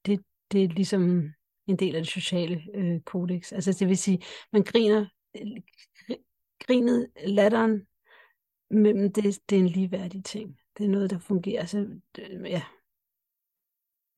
det, 0.06 0.24
det 0.52 0.64
er 0.64 0.68
ligesom 0.68 1.30
en 1.68 1.76
del 1.76 1.96
af 1.96 2.02
det 2.02 2.12
sociale 2.12 2.62
øh, 2.76 3.00
kodex. 3.02 3.52
Altså 3.52 3.74
det 3.80 3.88
vil 3.88 3.98
sige, 3.98 4.22
man 4.54 4.64
griner, 4.64 5.06
grinet, 6.60 7.08
latteren, 7.26 7.82
mellem 8.70 9.14
det, 9.14 9.40
det 9.50 9.56
er 9.56 9.60
en 9.60 9.68
ligeværdig 9.68 10.26
ting. 10.26 10.58
Det 10.78 10.86
er 10.86 10.90
noget, 10.90 11.10
der 11.10 11.20
fungerer. 11.20 11.60
Altså, 11.60 11.88
det, 12.16 12.42
ja, 12.46 12.62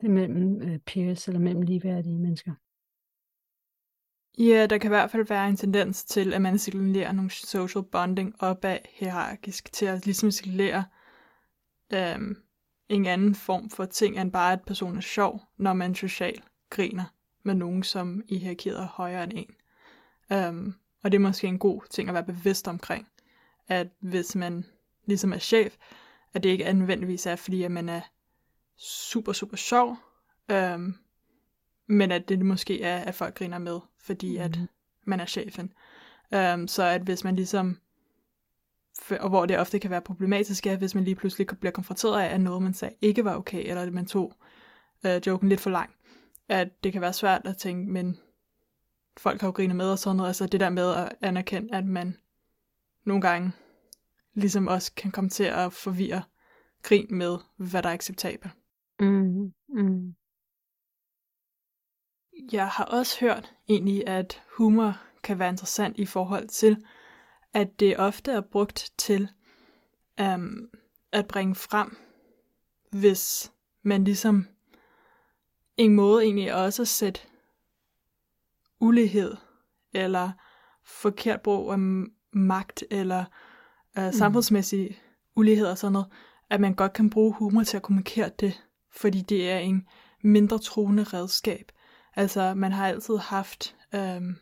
mellem 0.10 0.62
øh, 0.62 0.80
peers 0.80 1.28
eller 1.28 1.40
mellem 1.40 1.62
ligeværdige 1.62 2.20
mennesker. 2.20 2.52
Ja, 4.38 4.66
der 4.66 4.78
kan 4.78 4.88
i 4.88 4.96
hvert 4.96 5.12
fald 5.12 5.28
være 5.28 5.50
en 5.50 5.58
tendens 5.58 6.04
til, 6.04 6.34
at 6.34 6.42
man 6.42 6.58
signalerer 6.58 7.12
nogle 7.12 7.32
social 7.32 7.84
bonding 7.84 8.36
opad 8.40 8.78
hierarkisk, 8.90 9.74
til 9.74 9.86
at 9.86 10.06
ligesom 10.06 10.32
signalere 10.32 10.86
øhm, 11.94 12.38
en 12.90 13.06
anden 13.06 13.36
form 13.36 13.70
for 13.70 13.86
ting, 13.86 14.20
end 14.20 14.32
bare 14.32 14.54
at 14.54 14.62
personen 14.62 14.98
er 14.98 15.02
sjov, 15.02 15.42
når 15.58 15.74
man 15.74 15.96
socialt 15.96 16.44
griner 16.70 17.04
med 17.44 17.56
nogen, 17.56 17.84
som 17.84 18.24
i 18.28 18.38
hierarkiet 18.38 18.80
er 18.80 18.88
højere 18.88 19.24
end 19.24 19.34
en. 19.36 19.56
Øhm, 20.32 20.74
og 21.04 21.12
det 21.12 21.18
er 21.18 21.22
måske 21.22 21.48
en 21.48 21.60
god 21.60 21.82
ting 21.90 22.10
at 22.10 22.14
være 22.14 22.24
bevidst 22.24 22.68
omkring, 22.68 23.08
at 23.68 23.88
hvis 24.00 24.36
man 24.36 24.66
ligesom 25.06 25.34
er 25.34 25.38
chef, 25.38 25.78
at 26.34 26.44
det 26.44 26.50
ikke 26.50 26.64
er 26.64 26.70
er, 27.28 27.36
fordi 27.36 27.64
at 27.64 27.72
man 27.72 27.90
er 27.90 28.02
super, 28.82 29.34
super 29.34 29.58
sjov, 29.58 29.98
øhm, 30.52 30.94
men 31.88 32.12
at 32.12 32.30
det 32.30 32.46
måske 32.46 32.82
er, 32.82 32.98
at 32.98 33.15
folk 33.15 33.36
griner 33.36 33.58
med, 33.58 33.80
fordi 34.00 34.38
at 34.38 34.58
Mhm. 34.58 34.67
man 35.06 35.20
er 35.20 35.26
chefen. 35.26 35.74
Um, 36.36 36.67
så 36.67 36.84
at 36.84 37.02
hvis 37.02 37.24
man 37.24 37.36
ligesom, 37.36 37.80
og 39.20 39.30
hvor 39.30 39.46
det 39.46 39.60
ofte 39.60 39.80
kan 39.80 39.91
være 39.91 40.02
problematisk, 40.02 40.67
er, 40.67 40.76
hvis 40.76 40.96
man 40.96 41.04
lige 41.04 41.15
pludselig 41.15 41.48
bliver 41.48 41.72
konfronteret 41.72 42.22
af, 42.22 42.34
at 42.34 42.41
noget, 42.41 42.62
man 42.63 42.74
sagde, 42.74 42.96
ikke 43.02 43.26
var 43.26 43.36
okay, 43.36 43.70
eller 43.70 43.82
at 43.82 43.94
man 43.94 44.06
tog 44.06 44.34
øh, 45.06 45.22
joken 45.28 45.50
lidt 45.50 45.60
for 45.60 45.70
lang. 45.70 45.96
At 46.50 46.84
det 46.84 46.91
kan 46.94 47.02
være 47.02 47.13
svært 47.13 47.41
at 47.46 47.58
tænke, 47.58 47.91
men 47.91 48.20
folk 49.17 49.41
har 49.41 49.48
jo 49.48 49.52
grinet 49.52 49.76
med 49.76 49.91
og 49.91 50.00
sådan 50.00 50.15
noget. 50.17 50.30
Altså 50.30 50.46
det 50.48 50.60
der 50.60 50.70
med 50.70 50.94
at 50.94 51.13
anerkende, 51.22 51.76
at 51.76 51.86
man 51.86 52.17
nogle 53.04 53.22
gange 53.22 53.52
ligesom 54.34 54.67
også 54.67 54.91
kan 54.94 55.12
komme 55.12 55.30
til 55.30 55.44
at 55.44 55.74
forvirre 55.74 56.24
grin 56.84 57.08
med, 57.10 57.38
hvad 57.58 57.84
der 57.84 57.89
er 57.89 57.94
acceptabelt. 57.94 58.54
Mm, 59.02 59.54
mm. 59.70 60.16
Jeg 62.52 62.68
har 62.68 62.86
også 62.86 63.20
hørt 63.20 63.54
egentlig, 63.70 64.08
at 64.08 64.44
humor 64.58 64.98
kan 65.24 65.40
være 65.40 65.50
interessant 65.50 65.98
i 65.98 66.06
forhold 66.06 66.48
til, 66.48 66.84
at 67.54 67.80
det 67.80 67.98
ofte 67.98 68.32
er 68.32 68.42
brugt 68.42 68.92
til 68.98 69.30
um, 70.22 70.70
at 71.12 71.28
bringe 71.28 71.56
frem, 71.56 71.98
hvis 72.92 73.52
man 73.84 74.04
ligesom 74.04 74.48
en 75.78 75.96
måde 75.96 76.24
egentlig 76.24 76.56
også 76.56 76.82
at 76.82 76.88
sætte 76.88 77.22
ulighed 78.80 79.36
eller 79.94 80.32
forkert 80.84 81.42
brug 81.42 81.72
af 81.72 81.80
magt 82.34 82.84
eller 82.92 83.26
uh, 83.98 84.14
samfundsmæssig 84.14 84.88
mm. 84.90 84.96
ulighed 85.36 85.68
og 85.68 85.78
sådan 85.78 85.94
noget, 85.94 86.08
at 86.50 86.62
man 86.62 86.76
godt 86.76 86.94
kan 86.94 87.10
bruge 87.10 87.34
humor 87.34 87.64
til 87.64 87.78
at 87.78 87.84
kommunikere 87.84 88.30
det, 88.30 88.64
fordi 88.96 89.22
det 89.22 89.52
er 89.52 89.58
en 89.58 89.88
mindre 90.24 90.60
truende 90.60 91.04
redskab. 91.04 91.72
Altså, 92.16 92.54
man 92.54 92.72
har 92.72 92.88
altid 92.88 93.18
haft, 93.18 93.76
øhm, 93.96 94.36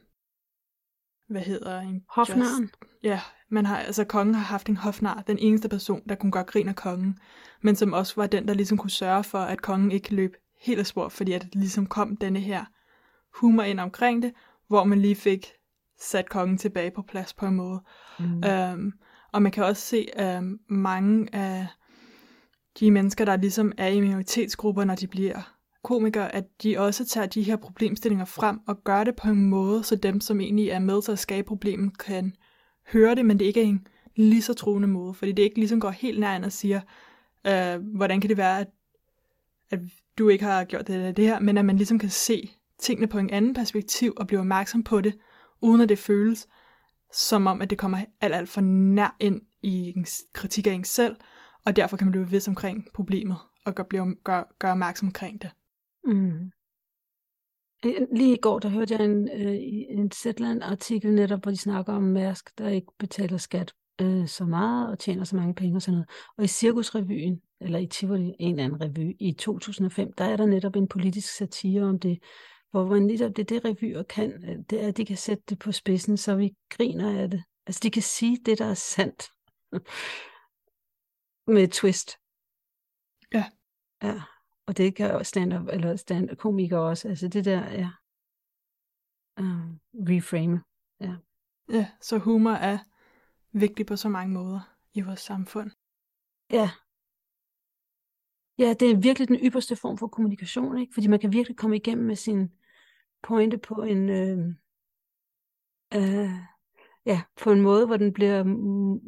hvad 1.29 1.41
hedder 1.41 1.79
en... 1.79 2.03
Hofnaren? 2.09 2.61
Just, 2.61 2.75
ja, 3.03 3.21
man 3.49 3.65
har, 3.65 3.77
altså 3.77 4.03
kongen 4.03 4.35
har 4.35 4.43
haft 4.43 4.69
en 4.69 4.77
hofnar, 4.77 5.23
den 5.27 5.37
eneste 5.39 5.69
person, 5.69 6.01
der 6.09 6.15
kunne 6.15 6.31
gøre 6.31 6.43
grin 6.43 6.69
af 6.69 6.75
kongen, 6.75 7.19
men 7.61 7.75
som 7.75 7.93
også 7.93 8.13
var 8.15 8.27
den, 8.27 8.47
der 8.47 8.53
ligesom 8.53 8.77
kunne 8.77 8.89
sørge 8.89 9.23
for, 9.23 9.39
at 9.39 9.61
kongen 9.61 9.91
ikke 9.91 10.15
løb 10.15 10.35
helt 10.61 10.79
af 10.79 10.85
spor, 10.85 11.09
fordi 11.09 11.31
at 11.31 11.41
det 11.41 11.55
ligesom 11.55 11.85
kom 11.85 12.17
denne 12.17 12.39
her 12.39 12.65
humor 13.39 13.63
ind 13.63 13.79
omkring 13.79 14.21
det, 14.21 14.33
hvor 14.67 14.83
man 14.83 15.01
lige 15.01 15.15
fik 15.15 15.45
sat 15.99 16.29
kongen 16.29 16.57
tilbage 16.57 16.91
på 16.91 17.01
plads 17.01 17.33
på 17.33 17.45
en 17.45 17.55
måde. 17.55 17.83
Mm. 18.19 18.43
Øhm, 18.43 18.93
og 19.33 19.41
man 19.41 19.51
kan 19.51 19.63
også 19.63 19.81
se 19.81 20.07
øhm, 20.19 20.59
mange 20.69 21.35
af 21.35 21.67
de 22.79 22.91
mennesker, 22.91 23.25
der 23.25 23.37
ligesom 23.37 23.71
er 23.77 23.87
i 23.87 23.99
minoritetsgrupper, 23.99 24.83
når 24.83 24.95
de 24.95 25.07
bliver 25.07 25.55
komikere, 25.83 26.35
at 26.35 26.45
de 26.63 26.79
også 26.79 27.05
tager 27.05 27.27
de 27.27 27.43
her 27.43 27.55
problemstillinger 27.55 28.25
frem 28.25 28.59
og 28.67 28.83
gør 28.83 29.03
det 29.03 29.15
på 29.15 29.27
en 29.27 29.45
måde, 29.45 29.83
så 29.83 29.95
dem, 29.95 30.21
som 30.21 30.41
egentlig 30.41 30.69
er 30.69 30.79
med 30.79 31.01
til 31.01 31.11
at 31.11 31.19
skabe 31.19 31.47
problemet, 31.47 31.97
kan 31.97 32.33
høre 32.91 33.15
det, 33.15 33.25
men 33.25 33.39
det 33.39 33.45
ikke 33.45 33.61
er 33.61 33.65
en 33.65 33.87
lige 34.15 34.41
så 34.41 34.53
truende 34.53 34.87
måde, 34.87 35.13
fordi 35.13 35.31
det 35.31 35.43
ikke 35.43 35.55
ligesom 35.55 35.79
går 35.79 35.89
helt 35.89 36.19
nær 36.19 36.43
og 36.43 36.51
siger, 36.51 36.81
øh, 37.47 37.95
hvordan 37.95 38.21
kan 38.21 38.29
det 38.29 38.37
være, 38.37 38.59
at, 38.59 38.67
at 39.71 39.79
du 40.17 40.29
ikke 40.29 40.45
har 40.45 40.63
gjort 40.63 40.87
det 40.87 40.95
eller 40.95 41.11
det 41.11 41.25
her, 41.25 41.39
men 41.39 41.57
at 41.57 41.65
man 41.65 41.77
ligesom 41.77 41.99
kan 41.99 42.09
se 42.09 42.51
tingene 42.79 43.07
på 43.07 43.17
en 43.17 43.29
anden 43.29 43.53
perspektiv 43.53 44.13
og 44.17 44.27
blive 44.27 44.39
opmærksom 44.39 44.83
på 44.83 45.01
det, 45.01 45.17
uden 45.61 45.81
at 45.81 45.89
det 45.89 45.99
føles 45.99 46.47
som 47.13 47.47
om, 47.47 47.61
at 47.61 47.69
det 47.69 47.77
kommer 47.77 47.97
alt, 48.21 48.35
alt 48.35 48.49
for 48.49 48.61
nær 48.61 49.15
ind 49.19 49.41
i 49.61 49.93
en 49.95 50.05
kritik 50.33 50.67
af 50.67 50.71
en 50.71 50.83
selv, 50.83 51.15
og 51.65 51.75
derfor 51.75 51.97
kan 51.97 52.07
man 52.07 52.11
blive 52.11 52.25
bevidst 52.25 52.47
omkring 52.47 52.87
problemet 52.93 53.37
og 53.65 53.75
gøre, 53.75 53.85
blive, 53.85 54.15
gør, 54.23 54.43
gør 54.59 54.71
opmærksom 54.71 55.07
omkring 55.07 55.41
det. 55.41 55.49
Mm. 56.03 56.51
Øh, 57.85 58.07
lige 58.15 58.33
i 58.33 58.39
går, 58.41 58.59
der 58.59 58.69
hørte 58.69 58.93
jeg 58.93 59.05
en, 59.05 59.29
øh, 59.33 59.57
en 59.99 60.11
Zetland-artikel 60.11 61.13
netop, 61.13 61.41
hvor 61.41 61.51
de 61.51 61.57
snakker 61.57 61.93
om 61.93 62.03
Mærsk, 62.03 62.57
der 62.57 62.69
ikke 62.69 62.87
betaler 62.99 63.37
skat 63.37 63.73
øh, 64.01 64.27
så 64.27 64.45
meget 64.45 64.91
og 64.91 64.99
tjener 64.99 65.23
så 65.23 65.35
mange 65.35 65.53
penge 65.53 65.75
og 65.75 65.81
sådan 65.81 65.93
noget. 65.93 66.09
Og 66.37 66.43
i 66.43 66.47
Cirkusrevyen, 66.47 67.41
eller 67.61 67.79
i 67.79 67.85
Tivoli, 67.85 68.33
en 68.39 68.51
eller 68.51 68.63
anden 68.63 68.81
revy, 68.81 69.15
i 69.19 69.31
2005, 69.31 70.13
der 70.13 70.25
er 70.25 70.37
der 70.37 70.45
netop 70.45 70.75
en 70.75 70.87
politisk 70.87 71.35
satire 71.37 71.83
om 71.83 71.99
det, 71.99 72.19
hvor 72.71 72.85
man 72.85 73.01
netop 73.01 73.37
det, 73.37 73.49
det 73.49 73.65
revyer 73.65 74.03
kan, 74.03 74.43
øh, 74.49 74.57
det 74.69 74.83
er, 74.83 74.87
at 74.87 74.97
de 74.97 75.05
kan 75.05 75.17
sætte 75.17 75.43
det 75.49 75.59
på 75.59 75.71
spidsen, 75.71 76.17
så 76.17 76.35
vi 76.35 76.53
griner 76.69 77.21
af 77.21 77.29
det. 77.29 77.43
Altså, 77.67 77.79
de 77.83 77.91
kan 77.91 78.01
sige 78.01 78.37
det, 78.45 78.59
der 78.59 78.65
er 78.65 78.73
sandt. 78.73 79.23
Med 81.49 81.63
et 81.63 81.71
twist. 81.71 82.19
Ja. 83.33 83.45
Ja. 84.03 84.21
Og 84.65 84.77
det 84.77 84.95
kan 84.95 85.25
stand-up, 85.25 85.67
eller 85.67 85.95
stand 85.95 86.37
komikere 86.37 86.79
også. 86.79 87.07
Altså 87.07 87.27
det 87.27 87.45
der, 87.45 87.71
ja. 87.71 87.89
Uh, 89.39 89.75
reframe. 89.93 90.63
Ja. 90.99 91.15
ja, 91.69 91.91
så 92.01 92.17
humor 92.17 92.51
er 92.51 92.77
vigtig 93.51 93.85
på 93.85 93.95
så 93.95 94.09
mange 94.09 94.33
måder 94.33 94.75
i 94.93 95.01
vores 95.01 95.19
samfund. 95.19 95.71
Ja. 96.51 96.69
Ja, 98.57 98.73
det 98.79 98.91
er 98.91 99.01
virkelig 99.01 99.27
den 99.27 99.39
ypperste 99.43 99.75
form 99.75 99.97
for 99.97 100.07
kommunikation, 100.07 100.77
ikke? 100.77 100.93
Fordi 100.93 101.07
man 101.07 101.19
kan 101.19 101.33
virkelig 101.33 101.57
komme 101.57 101.75
igennem 101.75 102.05
med 102.05 102.15
sin 102.15 102.51
pointe 103.21 103.57
på 103.57 103.83
en, 103.83 104.09
øh, 104.09 104.37
øh, 105.95 106.31
ja, 107.05 107.21
på 107.41 107.51
en 107.51 107.61
måde, 107.61 107.85
hvor 107.85 107.97
den 107.97 108.13
bliver, 108.13 108.43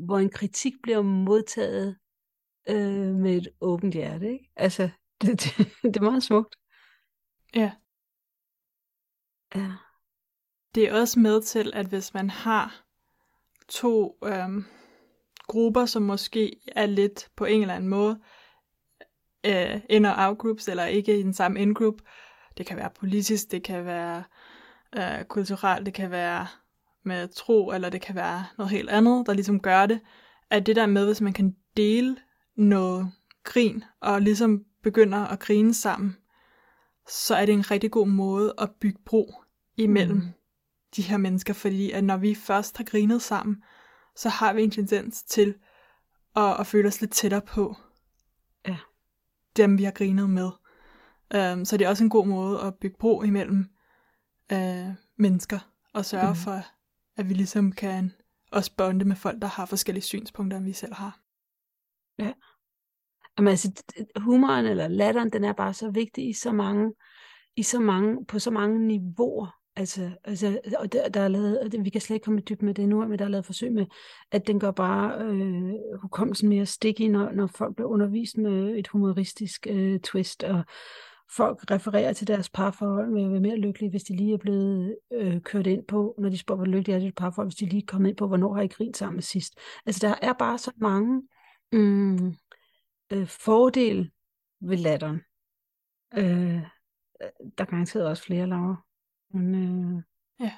hvor 0.05 0.19
en 0.19 0.29
kritik 0.29 0.73
bliver 0.83 1.01
modtaget 1.01 1.97
øh, 2.69 3.15
med 3.15 3.37
et 3.37 3.47
åbent 3.61 3.93
hjerte, 3.93 4.31
ikke? 4.31 4.51
Altså, 4.55 4.89
det, 5.21 5.29
det, 5.29 5.67
det 5.83 5.97
er 5.97 6.01
meget 6.01 6.23
smukt. 6.23 6.55
Ja. 7.55 7.71
Ja. 9.55 9.71
Det 10.75 10.83
er 10.83 10.99
også 10.99 11.19
med 11.19 11.41
til, 11.41 11.71
at 11.75 11.85
hvis 11.85 12.13
man 12.13 12.29
har 12.29 12.83
to 13.69 14.17
øhm, 14.23 14.65
grupper, 15.47 15.85
som 15.85 16.03
måske 16.03 16.55
er 16.67 16.85
lidt 16.85 17.29
på 17.35 17.45
en 17.45 17.61
eller 17.61 17.75
anden 17.75 17.89
måde 17.89 18.19
øh, 19.45 19.81
ind- 19.89 20.05
og 20.05 20.13
out-groups, 20.17 20.67
eller 20.67 20.85
ikke 20.85 21.19
i 21.19 21.23
den 21.23 21.33
samme 21.33 21.61
in-group, 21.61 21.95
det 22.57 22.65
kan 22.65 22.77
være 22.77 22.89
politisk, 22.99 23.51
det 23.51 23.63
kan 23.63 23.85
være 23.85 24.23
øh, 24.95 25.25
kulturelt, 25.25 25.85
det 25.85 25.93
kan 25.93 26.11
være 26.11 26.47
med 27.03 27.27
tro, 27.27 27.71
eller 27.71 27.89
det 27.89 28.01
kan 28.01 28.15
være 28.15 28.45
noget 28.57 28.71
helt 28.71 28.89
andet, 28.89 29.27
der 29.27 29.33
ligesom 29.33 29.59
gør 29.59 29.85
det, 29.85 29.99
at 30.49 30.65
det 30.65 30.75
der 30.75 30.85
med, 30.85 31.05
hvis 31.05 31.21
man 31.21 31.33
kan 31.33 31.55
dele 31.77 32.17
noget 32.55 33.11
grin, 33.43 33.83
og 34.01 34.21
ligesom 34.21 34.65
begynder 34.83 35.17
at 35.17 35.39
grine 35.39 35.73
sammen, 35.73 36.17
så 37.07 37.35
er 37.35 37.45
det 37.45 37.53
en 37.53 37.71
rigtig 37.71 37.91
god 37.91 38.07
måde 38.07 38.53
at 38.57 38.71
bygge 38.81 38.99
bro 39.05 39.33
imellem 39.77 40.17
mm. 40.17 40.31
de 40.95 41.01
her 41.01 41.17
mennesker, 41.17 41.53
fordi 41.53 41.91
at 41.91 42.03
når 42.03 42.17
vi 42.17 42.35
først 42.35 42.77
har 42.77 42.83
grinet 42.83 43.21
sammen, 43.21 43.63
så 44.15 44.29
har 44.29 44.53
vi 44.53 44.63
en 44.63 44.71
tendens 44.71 45.23
til 45.23 45.55
at, 46.35 46.59
at 46.59 46.67
føle 46.67 46.87
os 46.87 47.01
lidt 47.01 47.11
tættere 47.11 47.41
på 47.41 47.75
ja. 48.67 48.77
dem, 49.57 49.77
vi 49.77 49.83
har 49.83 49.91
grinet 49.91 50.29
med. 50.29 50.49
Um, 51.35 51.65
så 51.65 51.77
det 51.77 51.85
er 51.85 51.89
også 51.89 52.03
en 52.03 52.09
god 52.09 52.27
måde 52.27 52.61
at 52.61 52.75
bygge 52.75 52.97
bro 52.99 53.21
imellem 53.21 53.69
uh, 54.53 54.89
mennesker, 55.17 55.59
og 55.93 56.05
sørge 56.05 56.29
mm. 56.29 56.35
for, 56.35 56.61
at 57.17 57.29
vi 57.29 57.33
ligesom 57.33 57.71
kan 57.71 58.13
også 58.51 58.71
bonde 58.77 59.05
med 59.05 59.15
folk, 59.15 59.41
der 59.41 59.47
har 59.47 59.65
forskellige 59.65 60.03
synspunkter, 60.03 60.57
end 60.57 60.65
vi 60.65 60.73
selv 60.73 60.93
har. 60.93 61.20
Ja. 62.21 62.31
Jamen, 63.37 63.51
altså, 63.51 63.83
humoren 64.17 64.65
eller 64.65 64.87
latteren, 64.87 65.29
den 65.29 65.43
er 65.43 65.53
bare 65.53 65.73
så 65.73 65.91
vigtig 65.91 66.29
i 66.29 66.33
så 66.33 66.51
mange, 66.51 66.93
i 67.55 67.63
så 67.63 67.79
mange, 67.79 68.25
på 68.25 68.39
så 68.39 68.51
mange 68.51 68.87
niveauer. 68.87 69.57
Altså, 69.75 70.11
altså 70.23 70.59
og 70.79 70.93
der, 70.93 71.09
der 71.09 71.21
er 71.21 71.27
lavet, 71.27 71.59
og 71.59 71.71
det, 71.71 71.85
vi 71.85 71.89
kan 71.89 72.01
slet 72.01 72.15
ikke 72.15 72.23
komme 72.23 72.39
dybt 72.39 72.61
med 72.61 72.73
det 72.73 72.89
nu, 72.89 73.07
men 73.07 73.19
der 73.19 73.25
er 73.25 73.29
lavet 73.29 73.45
forsøg 73.45 73.71
med, 73.71 73.85
at 74.31 74.47
den 74.47 74.59
gør 74.59 74.71
bare 74.71 75.25
øh, 75.25 75.73
hukommelsen 76.01 76.49
mere 76.49 76.65
sticky, 76.65 77.01
når, 77.01 77.31
når 77.31 77.47
folk 77.47 77.75
bliver 77.75 77.89
undervist 77.89 78.37
med 78.37 78.77
et 78.77 78.87
humoristisk 78.87 79.67
øh, 79.69 79.99
twist, 79.99 80.43
og 80.43 80.63
folk 81.35 81.71
refererer 81.71 82.13
til 82.13 82.27
deres 82.27 82.49
parforhold 82.49 83.11
med 83.11 83.23
at 83.23 83.31
være 83.31 83.39
mere 83.39 83.57
lykkelige, 83.57 83.89
hvis 83.89 84.03
de 84.03 84.15
lige 84.15 84.33
er 84.33 84.37
blevet 84.37 84.95
øh, 85.13 85.41
kørt 85.41 85.67
ind 85.67 85.85
på, 85.87 86.15
når 86.19 86.29
de 86.29 86.37
spørger, 86.37 86.57
hvor 86.57 86.65
lykkelige 86.65 86.95
er 86.95 86.99
dit 86.99 87.15
parforhold, 87.15 87.47
hvis 87.47 87.55
de 87.55 87.65
lige 87.65 87.81
er 87.81 87.91
kommet 87.91 88.09
ind 88.09 88.17
på, 88.17 88.27
hvornår 88.27 88.53
har 88.53 88.61
I 88.61 88.67
grint 88.67 88.97
sammen 88.97 89.21
sidst. 89.21 89.59
Altså, 89.85 90.07
der 90.07 90.27
er 90.27 90.33
bare 90.33 90.57
så 90.57 90.71
mange 90.77 91.21
mm, 91.71 92.35
øh, 93.13 93.27
fordel 93.27 94.11
ved 94.61 94.77
latteren. 94.77 95.21
Øh, 96.17 96.61
der 97.57 97.63
er 97.63 97.65
garanteret 97.65 98.07
også 98.07 98.23
flere, 98.23 98.47
Laura. 98.47 98.75
Men, 99.33 99.55
øh, 99.55 100.03
ja. 100.39 100.53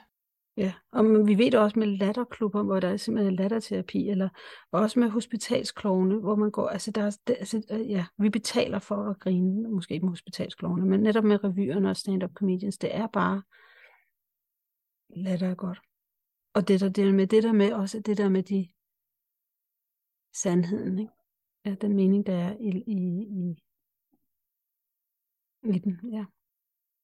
Ja, 0.57 0.73
og 0.91 1.05
vi 1.27 1.37
ved 1.37 1.51
det 1.51 1.59
også 1.59 1.79
med 1.79 1.87
latterklubber, 1.87 2.63
hvor 2.63 2.79
der 2.79 2.87
er 2.87 2.97
simpelthen 2.97 3.35
latterterapi, 3.35 4.09
eller 4.09 4.29
også 4.71 4.99
med 4.99 5.09
hospitalsklovne, 5.09 6.19
hvor 6.19 6.35
man 6.35 6.51
går, 6.51 6.67
altså, 6.67 6.91
der 6.91 7.01
er, 7.03 7.17
det, 7.27 7.35
altså 7.39 7.63
øh, 7.71 7.89
ja, 7.89 8.05
vi 8.17 8.29
betaler 8.29 8.79
for 8.79 8.95
at 8.95 9.19
grine, 9.19 9.69
måske 9.69 9.93
ikke 9.93 10.05
med 10.05 10.11
hospitalsklovne, 10.11 10.85
men 10.85 10.99
netop 10.99 11.23
med 11.23 11.43
revyerne 11.43 11.89
og 11.89 11.97
stand-up 11.97 12.33
comedians, 12.33 12.77
det 12.77 12.95
er 12.95 13.07
bare 13.07 13.41
latter 15.09 15.49
er 15.49 15.55
godt. 15.55 15.81
Og 16.53 16.67
det 16.67 16.79
der, 16.79 16.89
det 16.89 17.13
med 17.13 17.27
det 17.27 17.43
der 17.43 17.51
med, 17.51 17.73
også 17.73 17.99
det 17.99 18.17
der 18.17 18.29
med 18.29 18.43
de 18.43 18.67
sandheden, 20.33 20.99
ikke? 20.99 21.11
ja, 21.65 21.75
den 21.81 21.95
mening, 21.95 22.25
der 22.25 22.35
er 22.35 22.57
i, 22.59 22.83
i, 22.87 22.97
i, 23.21 23.63
i 25.63 25.79
den. 25.79 25.99
Ja. 26.13 26.25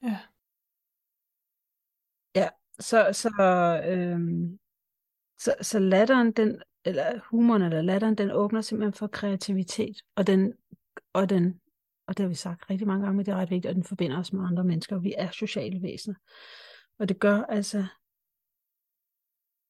Ja. 0.03 0.19
Ja, 2.35 2.49
så, 2.79 3.09
så, 3.13 3.29
øhm, 3.85 4.59
så, 5.39 5.55
så 5.61 5.79
latteren, 5.79 6.31
den, 6.31 6.61
eller 6.85 7.19
humoren 7.29 7.61
eller 7.61 7.81
latteren, 7.81 8.15
den 8.15 8.31
åbner 8.31 8.61
simpelthen 8.61 8.93
for 8.93 9.07
kreativitet, 9.07 10.01
og 10.15 10.27
den, 10.27 10.53
og 11.13 11.29
den 11.29 11.61
og 12.09 12.17
det 12.17 12.23
har 12.23 12.27
vi 12.29 12.35
sagt 12.35 12.69
rigtig 12.69 12.87
mange 12.87 13.03
gange, 13.03 13.17
men 13.17 13.25
det 13.25 13.31
er 13.31 13.35
ret 13.35 13.49
vigtigt, 13.49 13.69
at 13.69 13.75
den 13.75 13.83
forbinder 13.83 14.19
os 14.19 14.33
med 14.33 14.45
andre 14.45 14.63
mennesker. 14.63 14.99
Vi 14.99 15.13
er 15.17 15.31
sociale 15.31 15.81
væsener. 15.81 16.15
Og 16.99 17.09
det 17.09 17.19
gør 17.19 17.43
altså, 17.43 17.85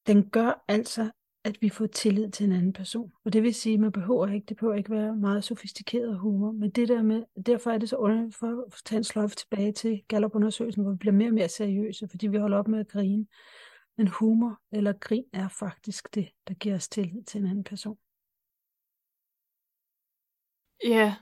den 0.08 0.30
gør 0.30 0.64
altså, 0.68 1.12
at 1.50 1.62
vi 1.62 1.70
får 1.70 1.88
tillid 1.88 2.32
til 2.32 2.46
en 2.46 2.52
anden 2.52 2.74
person. 2.74 3.12
Og 3.26 3.34
det 3.34 3.44
vil 3.44 3.54
sige, 3.54 3.74
at 3.74 3.80
man 3.80 3.92
behøver 3.92 4.28
ikke, 4.28 4.46
det 4.46 4.58
behøver 4.58 4.76
ikke 4.76 4.92
være 4.92 5.16
meget 5.16 5.44
sofistikeret 5.44 6.20
humor, 6.20 6.52
men 6.52 6.70
det 6.70 6.88
der 6.88 7.02
med, 7.02 7.24
derfor 7.46 7.72
er 7.72 7.78
det 7.78 7.90
så 7.90 7.96
underligt 7.96 8.36
for 8.36 8.66
at 8.66 8.74
tage 8.86 8.98
en 8.98 9.04
sløjfe 9.04 9.36
tilbage 9.36 9.72
til 9.72 10.04
Gallup-undersøgelsen, 10.08 10.84
hvor 10.84 10.92
vi 10.92 10.98
bliver 10.98 11.14
mere 11.14 11.30
og 11.30 11.34
mere 11.34 11.50
seriøse, 11.50 12.08
fordi 12.10 12.28
vi 12.28 12.38
holder 12.38 12.58
op 12.58 12.68
med 12.68 12.80
at 12.80 12.88
grine. 12.88 13.28
Men 13.98 14.08
humor 14.08 14.62
eller 14.72 14.94
grin 14.94 15.26
er 15.34 15.48
faktisk 15.48 16.16
det, 16.16 16.30
der 16.48 16.54
giver 16.54 16.76
os 16.76 16.90
tillid 16.90 17.24
til 17.24 17.42
en 17.42 17.48
anden 17.48 17.64
person. 17.64 17.98
Ja, 20.84 21.16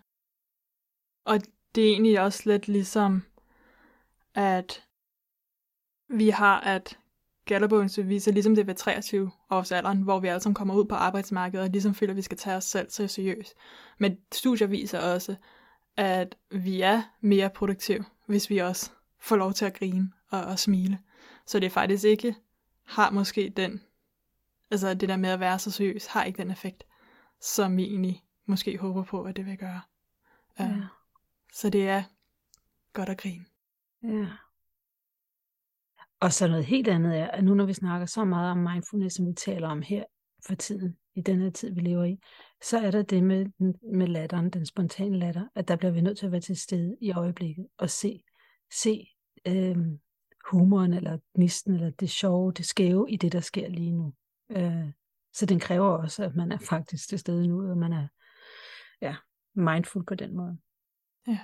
og 1.25 1.35
det 1.75 1.83
er 1.83 1.91
egentlig 1.91 2.21
også 2.21 2.49
lidt 2.49 2.67
ligesom, 2.67 3.21
at 4.33 4.87
vi 6.09 6.29
har, 6.29 6.59
at 6.59 6.99
Gallup 7.47 7.71
viser, 7.97 8.31
ligesom 8.31 8.55
det 8.55 8.61
er 8.61 8.65
ved 8.65 8.75
23 8.75 9.31
års 9.49 9.71
alderen, 9.71 10.01
hvor 10.01 10.19
vi 10.19 10.27
alle 10.27 10.39
sammen 10.39 10.55
kommer 10.55 10.75
ud 10.75 10.85
på 10.85 10.95
arbejdsmarkedet 10.95 11.65
og 11.65 11.71
ligesom 11.71 11.95
føler, 11.95 12.13
at 12.13 12.17
vi 12.17 12.21
skal 12.21 12.37
tage 12.37 12.55
os 12.55 12.63
selv 12.63 12.89
så 12.89 13.07
seriøst. 13.07 13.55
Men 13.97 14.17
studier 14.31 14.67
viser 14.67 14.99
også, 14.99 15.35
at 15.97 16.35
vi 16.51 16.81
er 16.81 17.01
mere 17.21 17.49
produktive, 17.49 18.05
hvis 18.25 18.49
vi 18.49 18.57
også 18.57 18.91
får 19.19 19.35
lov 19.35 19.53
til 19.53 19.65
at 19.65 19.73
grine 19.73 20.11
og, 20.29 20.41
og 20.41 20.59
smile. 20.59 20.99
Så 21.45 21.59
det 21.59 21.71
faktisk 21.71 22.03
ikke 22.03 22.35
har 22.85 23.09
måske 23.09 23.53
den, 23.57 23.81
altså 24.71 24.93
det 24.93 25.09
der 25.09 25.17
med 25.17 25.29
at 25.29 25.39
være 25.39 25.59
så 25.59 25.71
seriøs, 25.71 26.05
har 26.05 26.23
ikke 26.23 26.37
den 26.37 26.51
effekt, 26.51 26.83
som 27.41 27.77
vi 27.77 27.83
egentlig 27.83 28.23
måske 28.45 28.77
håber 28.77 29.03
på, 29.03 29.23
at 29.23 29.35
det 29.35 29.45
vil 29.45 29.57
gøre. 29.57 29.81
Ja. 30.59 30.75
Så 31.53 31.69
det 31.69 31.89
er 31.89 32.03
godt 32.93 33.09
at 33.09 33.17
grine. 33.17 33.45
Ja. 34.03 34.27
Og 36.19 36.33
så 36.33 36.47
noget 36.47 36.65
helt 36.65 36.87
andet 36.87 37.17
er, 37.17 37.27
at 37.27 37.43
nu 37.43 37.53
når 37.53 37.65
vi 37.65 37.73
snakker 37.73 38.05
så 38.05 38.25
meget 38.25 38.51
om 38.51 38.57
mindfulness, 38.57 39.15
som 39.15 39.27
vi 39.27 39.33
taler 39.33 39.67
om 39.67 39.81
her 39.81 40.03
for 40.47 40.55
tiden, 40.55 40.97
i 41.15 41.21
den 41.21 41.41
her 41.41 41.49
tid, 41.49 41.73
vi 41.73 41.81
lever 41.81 42.03
i, 42.03 42.19
så 42.63 42.79
er 42.79 42.91
der 42.91 43.01
det 43.01 43.23
med, 43.23 43.45
med 43.93 44.07
latteren, 44.07 44.49
den 44.49 44.65
spontane 44.65 45.19
latter, 45.19 45.47
at 45.55 45.67
der 45.67 45.75
bliver 45.75 45.91
vi 45.91 46.01
nødt 46.01 46.17
til 46.17 46.25
at 46.25 46.31
være 46.31 46.41
til 46.41 46.57
stede 46.57 46.97
i 47.01 47.11
øjeblikket 47.11 47.67
og 47.77 47.89
se, 47.89 48.23
se 48.81 49.07
øh, 49.47 49.77
humoren, 50.51 50.93
eller 50.93 51.17
gnisten, 51.35 51.73
eller 51.73 51.89
det 51.89 52.09
sjove, 52.09 52.51
det 52.51 52.65
skæve 52.65 53.11
i 53.11 53.17
det, 53.17 53.31
der 53.31 53.39
sker 53.39 53.69
lige 53.69 53.91
nu. 53.91 54.13
Øh, 54.49 54.89
så 55.33 55.45
den 55.45 55.59
kræver 55.59 55.89
også, 55.89 56.23
at 56.23 56.35
man 56.35 56.51
er 56.51 56.57
faktisk 56.69 57.09
til 57.09 57.19
stede 57.19 57.47
nu, 57.47 57.69
og 57.69 57.77
man 57.77 57.93
er 57.93 58.07
ja, 59.01 59.15
mindful 59.53 60.05
på 60.05 60.15
den 60.15 60.35
måde. 60.35 60.57
Ja. 61.27 61.39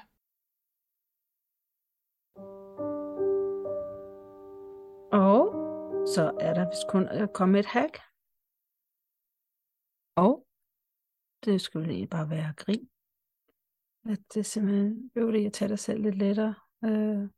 Og 5.14 5.54
så 6.08 6.38
er 6.42 6.54
der 6.54 6.70
vist 6.70 6.88
kun 6.90 7.08
at 7.08 7.34
komme 7.34 7.60
et 7.60 7.66
hack. 7.66 7.98
Og 10.16 10.48
det 11.46 11.62
skulle 11.62 11.88
lige 11.88 12.08
bare 12.08 12.30
være 12.30 12.54
grin. 12.58 12.90
At 14.06 14.20
det 14.34 14.46
simpelthen 14.46 15.12
øver 15.16 15.46
at 15.46 15.54
tage 15.54 15.70
dig 15.70 15.80
selv 15.80 16.02
lidt 16.02 16.16
lettere. 16.16 16.56
Øh, 16.86 17.30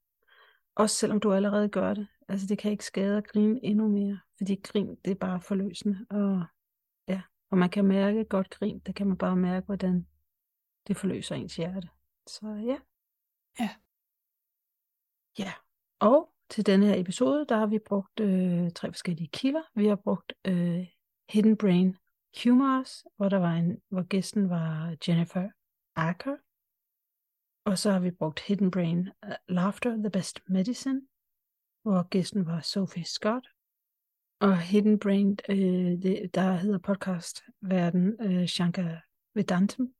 også 0.75 0.95
selvom 0.95 1.19
du 1.19 1.33
allerede 1.33 1.69
gør 1.69 1.93
det. 1.93 2.07
Altså 2.27 2.47
det 2.47 2.57
kan 2.57 2.71
ikke 2.71 2.85
skade 2.85 3.17
at 3.17 3.27
grine 3.27 3.59
endnu 3.63 3.87
mere. 3.87 4.19
Fordi 4.37 4.55
grin, 4.63 4.95
det 5.05 5.11
er 5.11 5.15
bare 5.15 5.41
forløsende. 5.41 6.05
Og 6.09 6.45
ja, 7.07 7.21
og 7.49 7.57
man 7.57 7.69
kan 7.69 7.85
mærke 7.85 8.25
godt 8.25 8.49
grin. 8.49 8.79
Det 8.79 8.95
kan 8.95 9.07
man 9.07 9.17
bare 9.17 9.35
mærke, 9.35 9.65
hvordan 9.65 10.07
det 10.87 10.97
forløser 10.97 11.35
ens 11.35 11.55
hjerte. 11.55 11.89
Så 12.27 12.47
ja. 12.47 12.79
Ja. 13.59 13.69
Ja. 15.39 15.53
Og 15.99 16.34
til 16.49 16.65
denne 16.65 16.85
her 16.85 16.99
episode, 16.99 17.45
der 17.49 17.57
har 17.57 17.65
vi 17.65 17.79
brugt 17.79 18.19
øh, 18.19 18.71
tre 18.71 18.91
forskellige 18.91 19.27
kilder. 19.27 19.61
Vi 19.75 19.87
har 19.87 19.95
brugt 19.95 20.33
øh, 20.47 20.87
Hidden 21.29 21.57
Brain 21.57 21.97
Humors, 22.43 23.05
hvor, 23.15 23.29
der 23.29 23.37
var 23.37 23.53
en, 23.53 23.81
hvor 23.89 24.03
gæsten 24.03 24.49
var 24.49 24.95
Jennifer 25.07 25.49
Acker. 25.95 26.35
Og 27.65 27.77
så 27.77 27.91
har 27.91 27.99
vi 27.99 28.11
brugt 28.11 28.39
Hidden 28.39 28.71
Brain 28.71 28.99
uh, 28.99 29.31
Laughter, 29.47 29.97
The 29.97 30.09
Best 30.09 30.41
Medicine, 30.47 31.01
hvor 31.81 32.07
gæsten 32.09 32.45
var 32.45 32.61
Sophie 32.61 33.05
Scott. 33.05 33.47
Og 34.39 34.59
Hidden 34.59 34.99
Brain, 34.99 35.37
øh, 35.49 36.01
det, 36.03 36.35
der 36.35 36.51
hedder 36.51 36.79
podcast 36.79 37.43
verden 37.61 38.21
øh, 38.21 38.47
Shankar 38.47 39.01
Vedantam, 39.33 39.94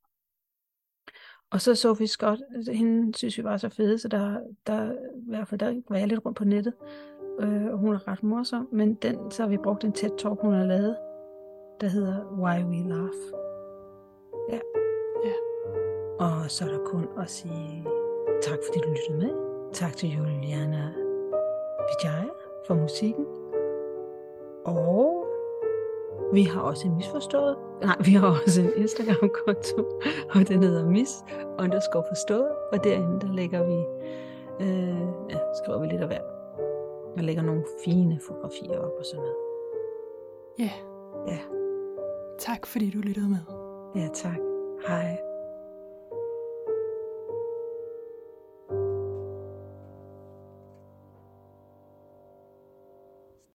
og 1.52 1.60
så 1.60 1.74
Sophie 1.74 2.06
Scott, 2.06 2.40
altså, 2.54 2.72
hende 2.72 3.18
synes 3.18 3.38
vi 3.38 3.44
var 3.44 3.56
så 3.56 3.68
fede, 3.68 3.98
så 3.98 4.08
der, 4.08 4.40
der, 4.66 4.92
i 4.92 5.28
hvert 5.28 5.48
fald 5.48 5.58
der 5.58 5.74
var 5.88 5.96
jeg 5.96 6.08
lidt 6.08 6.20
rundt 6.24 6.38
på 6.38 6.44
nettet, 6.44 6.74
øh, 7.40 7.66
og 7.66 7.78
hun 7.78 7.94
er 7.94 8.08
ret 8.08 8.22
morsom, 8.22 8.68
men 8.72 8.94
den, 8.94 9.30
så 9.30 9.42
har 9.42 9.48
vi 9.48 9.56
brugt 9.56 9.84
en 9.84 9.92
tæt 9.92 10.12
talk 10.18 10.40
hun 10.40 10.54
har 10.54 10.64
lavet, 10.64 10.96
der 11.80 11.86
hedder 11.86 12.24
Why 12.38 12.64
We 12.64 12.88
Laugh. 12.88 13.18
Ja. 14.50 14.60
ja. 15.24 15.34
Og 16.18 16.50
så 16.50 16.64
er 16.64 16.68
der 16.68 16.84
kun 16.84 17.08
at 17.18 17.30
sige 17.30 17.84
tak, 18.42 18.58
fordi 18.66 18.78
du 18.78 18.88
lyttede 18.88 19.18
med. 19.18 19.46
Tak 19.72 19.96
til 19.96 20.08
Juliana 20.08 20.92
Vijaya 21.88 22.28
for 22.66 22.74
musikken. 22.74 23.26
Og 24.64 25.25
vi 26.32 26.42
har 26.42 26.60
også 26.60 26.88
en 26.88 26.96
misforstået. 26.96 27.56
Nej, 27.82 27.96
vi 28.04 28.12
har 28.12 28.28
også 28.44 28.60
en 28.62 28.70
Instagram-konto, 28.76 30.00
og 30.34 30.48
den 30.48 30.62
hedder 30.62 30.86
mis 30.86 31.24
underscore 31.58 32.04
forstået. 32.10 32.48
Og 32.72 32.84
derinde, 32.84 33.20
der 33.20 33.32
lægger 33.32 33.66
vi, 33.66 33.78
øh, 34.64 35.00
ja, 35.30 35.38
skriver 35.62 35.80
vi 35.80 35.86
lidt 35.86 36.00
af 36.00 36.06
hver. 36.06 36.20
Man 37.16 37.24
lægger 37.24 37.42
nogle 37.42 37.64
fine 37.84 38.20
fotografier 38.26 38.78
op 38.78 38.92
og 38.98 39.04
sådan 39.04 39.20
noget. 39.20 39.36
Ja. 40.58 40.70
Ja. 41.28 41.38
Tak 42.38 42.66
fordi 42.66 42.90
du 42.90 42.98
lyttede 42.98 43.28
med. 43.28 43.38
Ja, 43.96 44.08
tak. 44.14 44.38
Hej. 44.88 45.18